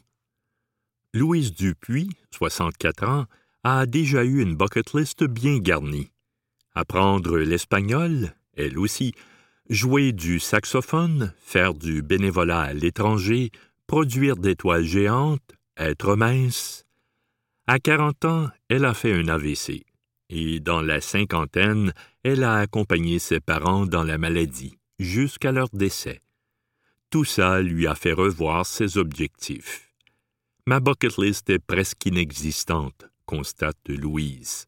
Louise 1.14 1.54
Dupuis, 1.54 2.10
64 2.32 3.04
ans, 3.08 3.26
a 3.64 3.86
déjà 3.86 4.24
eu 4.24 4.42
une 4.42 4.56
bucket 4.56 4.94
list 4.94 5.24
bien 5.24 5.58
garnie. 5.58 6.12
Apprendre 6.74 7.38
l'espagnol, 7.38 8.34
elle 8.56 8.78
aussi, 8.78 9.14
jouer 9.70 10.12
du 10.12 10.40
saxophone, 10.40 11.34
faire 11.40 11.74
du 11.74 12.02
bénévolat 12.02 12.62
à 12.62 12.74
l'étranger, 12.74 13.52
produire 13.88 14.36
des 14.38 14.56
toiles 14.56 14.86
géantes, 14.86 15.56
être 15.78 16.16
mince. 16.16 16.85
À 17.68 17.80
quarante 17.80 18.26
ans, 18.26 18.48
elle 18.70 18.86
a 18.86 18.94
fait 18.94 19.14
un 19.14 19.28
AVC, 19.28 19.86
et 20.30 20.60
dans 20.60 20.82
la 20.82 21.02
cinquantaine, 21.02 21.94
elle 22.24 22.44
a 22.44 22.58
accompagné 22.58 23.18
ses 23.18 23.40
parents 23.40 23.88
dans 23.88 24.04
la 24.04 24.20
maladie, 24.20 24.78
jusqu'à 25.00 25.52
leur 25.52 25.70
décès. 25.74 26.22
Tout 27.10 27.26
ça 27.26 27.62
lui 27.62 27.88
a 27.88 27.96
fait 27.96 28.14
revoir 28.14 28.68
ses 28.68 29.00
objectifs. 29.00 29.92
Ma 30.68 30.80
bucket 30.80 31.18
list 31.18 31.50
est 31.50 31.60
presque 31.60 32.06
inexistante, 32.06 33.08
constate 33.26 33.78
Louise. 33.88 34.68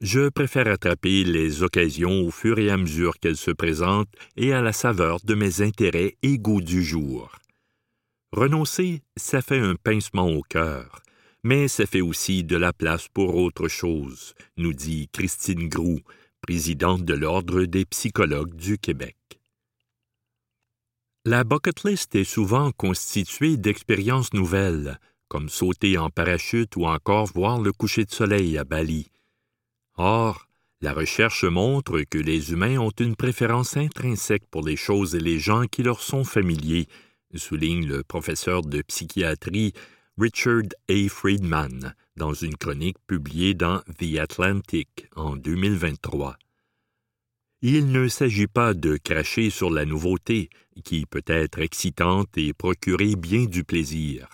Je 0.00 0.28
préfère 0.28 0.66
attraper 0.66 1.22
les 1.22 1.62
occasions 1.62 2.22
au 2.22 2.32
fur 2.32 2.58
et 2.58 2.68
à 2.68 2.76
mesure 2.76 3.14
qu'elles 3.20 3.36
se 3.36 3.52
présentent 3.52 4.12
et 4.36 4.52
à 4.52 4.60
la 4.60 4.72
saveur 4.72 5.20
de 5.22 5.34
mes 5.34 5.62
intérêts 5.62 6.16
et 6.22 6.38
goûts 6.38 6.60
du 6.60 6.82
jour. 6.82 7.30
Renoncer, 8.32 9.02
ça 9.16 9.40
fait 9.40 9.60
un 9.60 9.76
pincement 9.76 10.28
au 10.28 10.42
cœur, 10.42 11.03
mais 11.44 11.68
ça 11.68 11.86
fait 11.86 12.00
aussi 12.00 12.42
de 12.42 12.56
la 12.56 12.72
place 12.72 13.06
pour 13.08 13.36
autre 13.36 13.68
chose, 13.68 14.34
nous 14.56 14.72
dit 14.72 15.08
Christine 15.12 15.68
Groux, 15.68 16.00
présidente 16.40 17.04
de 17.04 17.14
l'Ordre 17.14 17.64
des 17.64 17.84
psychologues 17.84 18.54
du 18.54 18.78
Québec. 18.78 19.16
La 21.26 21.44
bucket 21.44 21.84
list 21.84 22.14
est 22.14 22.24
souvent 22.24 22.72
constituée 22.72 23.56
d'expériences 23.56 24.32
nouvelles, 24.32 24.98
comme 25.28 25.48
sauter 25.48 25.96
en 25.98 26.10
parachute 26.10 26.76
ou 26.76 26.86
encore 26.86 27.26
voir 27.26 27.60
le 27.60 27.72
coucher 27.72 28.04
de 28.04 28.12
soleil 28.12 28.58
à 28.58 28.64
Bali. 28.64 29.10
Or, 29.96 30.48
la 30.80 30.92
recherche 30.92 31.44
montre 31.44 32.02
que 32.02 32.18
les 32.18 32.52
humains 32.52 32.78
ont 32.78 32.90
une 32.90 33.16
préférence 33.16 33.76
intrinsèque 33.76 34.46
pour 34.50 34.62
les 34.66 34.76
choses 34.76 35.14
et 35.14 35.20
les 35.20 35.38
gens 35.38 35.64
qui 35.64 35.82
leur 35.82 36.00
sont 36.00 36.24
familiers, 36.24 36.88
souligne 37.34 37.86
le 37.86 38.02
professeur 38.02 38.62
de 38.62 38.82
psychiatrie 38.82 39.72
Richard 40.16 40.68
A. 40.88 41.08
Friedman 41.08 41.92
dans 42.16 42.34
une 42.34 42.56
chronique 42.56 42.98
publiée 43.08 43.54
dans 43.54 43.80
The 43.98 44.18
Atlantic 44.20 45.08
en 45.16 45.34
2023. 45.34 46.36
Il 47.62 47.90
ne 47.90 48.06
s'agit 48.06 48.46
pas 48.46 48.74
de 48.74 48.96
cracher 48.96 49.50
sur 49.50 49.70
la 49.70 49.84
nouveauté, 49.84 50.50
qui 50.84 51.04
peut 51.06 51.24
être 51.26 51.58
excitante 51.58 52.38
et 52.38 52.52
procurer 52.52 53.16
bien 53.16 53.46
du 53.46 53.64
plaisir. 53.64 54.28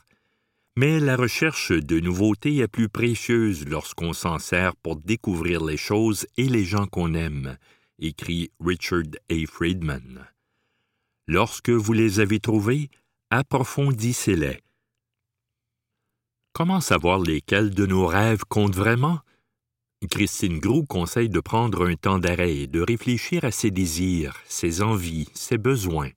Mais 0.76 1.00
la 1.00 1.16
recherche 1.16 1.72
de 1.72 1.98
nouveautés 1.98 2.58
est 2.58 2.68
plus 2.68 2.90
précieuse 2.90 3.66
lorsqu'on 3.66 4.12
s'en 4.12 4.38
sert 4.38 4.76
pour 4.76 4.96
découvrir 4.96 5.64
les 5.64 5.78
choses 5.78 6.26
et 6.36 6.50
les 6.50 6.64
gens 6.64 6.86
qu'on 6.86 7.14
aime, 7.14 7.56
écrit 7.98 8.50
Richard 8.60 9.16
A. 9.30 9.46
Friedman. 9.46 10.26
Lorsque 11.26 11.70
vous 11.70 11.94
les 11.94 12.20
avez 12.20 12.38
trouvés, 12.38 12.90
approfondissez-les. 13.30 14.60
Comment 16.60 16.82
savoir 16.82 17.20
lesquels 17.20 17.70
de 17.70 17.86
nos 17.86 18.04
rêves 18.04 18.44
comptent 18.46 18.76
vraiment? 18.76 19.20
Christine 20.10 20.58
Grou 20.58 20.84
conseille 20.84 21.30
de 21.30 21.40
prendre 21.40 21.88
un 21.88 21.94
temps 21.94 22.18
d'arrêt 22.18 22.54
et 22.54 22.66
de 22.66 22.82
réfléchir 22.82 23.46
à 23.46 23.50
ses 23.50 23.70
désirs, 23.70 24.36
ses 24.44 24.82
envies, 24.82 25.26
ses 25.32 25.56
besoins. 25.56 26.10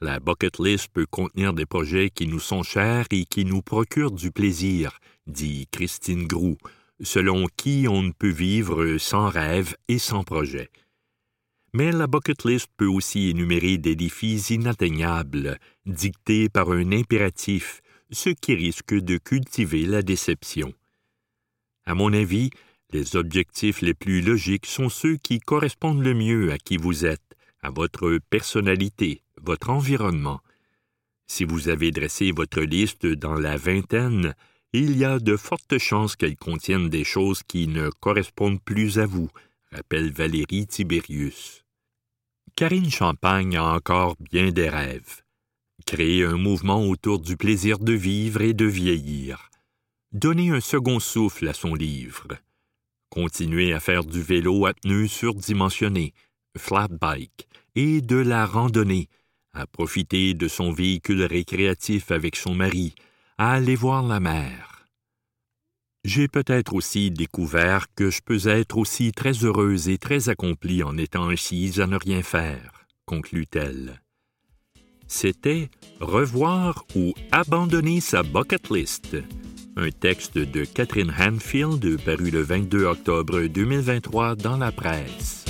La 0.00 0.20
bucket 0.20 0.60
list 0.60 0.86
peut 0.92 1.06
contenir 1.10 1.54
des 1.54 1.66
projets 1.66 2.08
qui 2.08 2.28
nous 2.28 2.38
sont 2.38 2.62
chers 2.62 3.06
et 3.10 3.24
qui 3.24 3.44
nous 3.44 3.60
procurent 3.60 4.12
du 4.12 4.30
plaisir, 4.30 5.00
dit 5.26 5.66
Christine 5.72 6.28
Grou, 6.28 6.56
selon 7.00 7.46
qui 7.56 7.86
on 7.90 8.02
ne 8.02 8.12
peut 8.12 8.30
vivre 8.30 8.96
sans 8.98 9.28
rêve 9.28 9.74
et 9.88 9.98
sans 9.98 10.22
projet. 10.22 10.70
Mais 11.72 11.90
la 11.90 12.06
bucket 12.06 12.44
list 12.44 12.68
peut 12.76 12.86
aussi 12.86 13.28
énumérer 13.28 13.76
des 13.76 13.96
défis 13.96 14.36
inatteignables, 14.50 15.58
dictés 15.84 16.48
par 16.48 16.70
un 16.70 16.92
impératif, 16.92 17.82
ce 18.10 18.30
qui 18.30 18.54
risque 18.54 18.94
de 18.94 19.18
cultiver 19.18 19.84
la 19.86 20.02
déception. 20.02 20.72
À 21.84 21.94
mon 21.94 22.12
avis, 22.12 22.50
les 22.90 23.16
objectifs 23.16 23.82
les 23.82 23.94
plus 23.94 24.22
logiques 24.22 24.66
sont 24.66 24.88
ceux 24.88 25.16
qui 25.16 25.40
correspondent 25.40 26.02
le 26.02 26.14
mieux 26.14 26.52
à 26.52 26.58
qui 26.58 26.76
vous 26.76 27.04
êtes, 27.04 27.36
à 27.60 27.70
votre 27.70 28.18
personnalité, 28.30 29.22
votre 29.42 29.70
environnement. 29.70 30.40
Si 31.26 31.44
vous 31.44 31.68
avez 31.68 31.90
dressé 31.90 32.32
votre 32.32 32.62
liste 32.62 33.06
dans 33.06 33.34
la 33.34 33.56
vingtaine, 33.56 34.34
il 34.72 34.96
y 34.96 35.04
a 35.04 35.18
de 35.18 35.36
fortes 35.36 35.78
chances 35.78 36.16
qu'elle 36.16 36.36
contienne 36.36 36.88
des 36.88 37.04
choses 37.04 37.42
qui 37.42 37.68
ne 37.68 37.90
correspondent 37.90 38.62
plus 38.62 38.98
à 38.98 39.06
vous, 39.06 39.28
rappelle 39.70 40.12
Valérie 40.12 40.66
Tiberius. 40.66 41.64
Karine 42.56 42.90
Champagne 42.90 43.56
a 43.56 43.74
encore 43.74 44.16
bien 44.18 44.50
des 44.50 44.68
rêves. 44.68 45.22
Créer 45.90 46.22
un 46.26 46.36
mouvement 46.36 46.84
autour 46.84 47.18
du 47.18 47.38
plaisir 47.38 47.78
de 47.78 47.94
vivre 47.94 48.42
et 48.42 48.52
de 48.52 48.66
vieillir. 48.66 49.48
Donner 50.12 50.50
un 50.50 50.60
second 50.60 51.00
souffle 51.00 51.48
à 51.48 51.54
son 51.54 51.74
livre. 51.74 52.28
Continuer 53.08 53.72
à 53.72 53.80
faire 53.80 54.04
du 54.04 54.20
vélo 54.20 54.66
à 54.66 54.74
pneus 54.74 55.08
surdimensionnés, 55.08 56.12
flat 56.58 56.88
bike, 56.88 57.48
et 57.74 58.02
de 58.02 58.16
la 58.16 58.44
randonnée, 58.44 59.08
à 59.54 59.66
profiter 59.66 60.34
de 60.34 60.46
son 60.46 60.72
véhicule 60.72 61.22
récréatif 61.22 62.10
avec 62.10 62.36
son 62.36 62.54
mari, 62.54 62.94
à 63.38 63.54
aller 63.54 63.74
voir 63.74 64.02
la 64.02 64.20
mer. 64.20 64.84
J'ai 66.04 66.28
peut-être 66.28 66.74
aussi 66.74 67.10
découvert 67.10 67.86
que 67.94 68.10
je 68.10 68.20
peux 68.20 68.46
être 68.46 68.76
aussi 68.76 69.10
très 69.12 69.32
heureuse 69.42 69.88
et 69.88 69.96
très 69.96 70.28
accomplie 70.28 70.82
en 70.82 70.98
étant 70.98 71.30
assise 71.30 71.80
à 71.80 71.86
ne 71.86 71.96
rien 71.96 72.22
faire, 72.22 72.84
conclut-elle. 73.06 74.02
C'était 75.08 75.70
Revoir 76.00 76.84
ou 76.94 77.12
abandonner 77.32 78.00
sa 78.00 78.22
bucket 78.22 78.70
list, 78.70 79.16
un 79.76 79.90
texte 79.90 80.38
de 80.38 80.64
Catherine 80.64 81.12
Hanfield 81.18 82.00
paru 82.04 82.30
le 82.30 82.42
22 82.42 82.84
octobre 82.84 83.40
2023 83.46 84.36
dans 84.36 84.58
la 84.58 84.70
presse. 84.70 85.47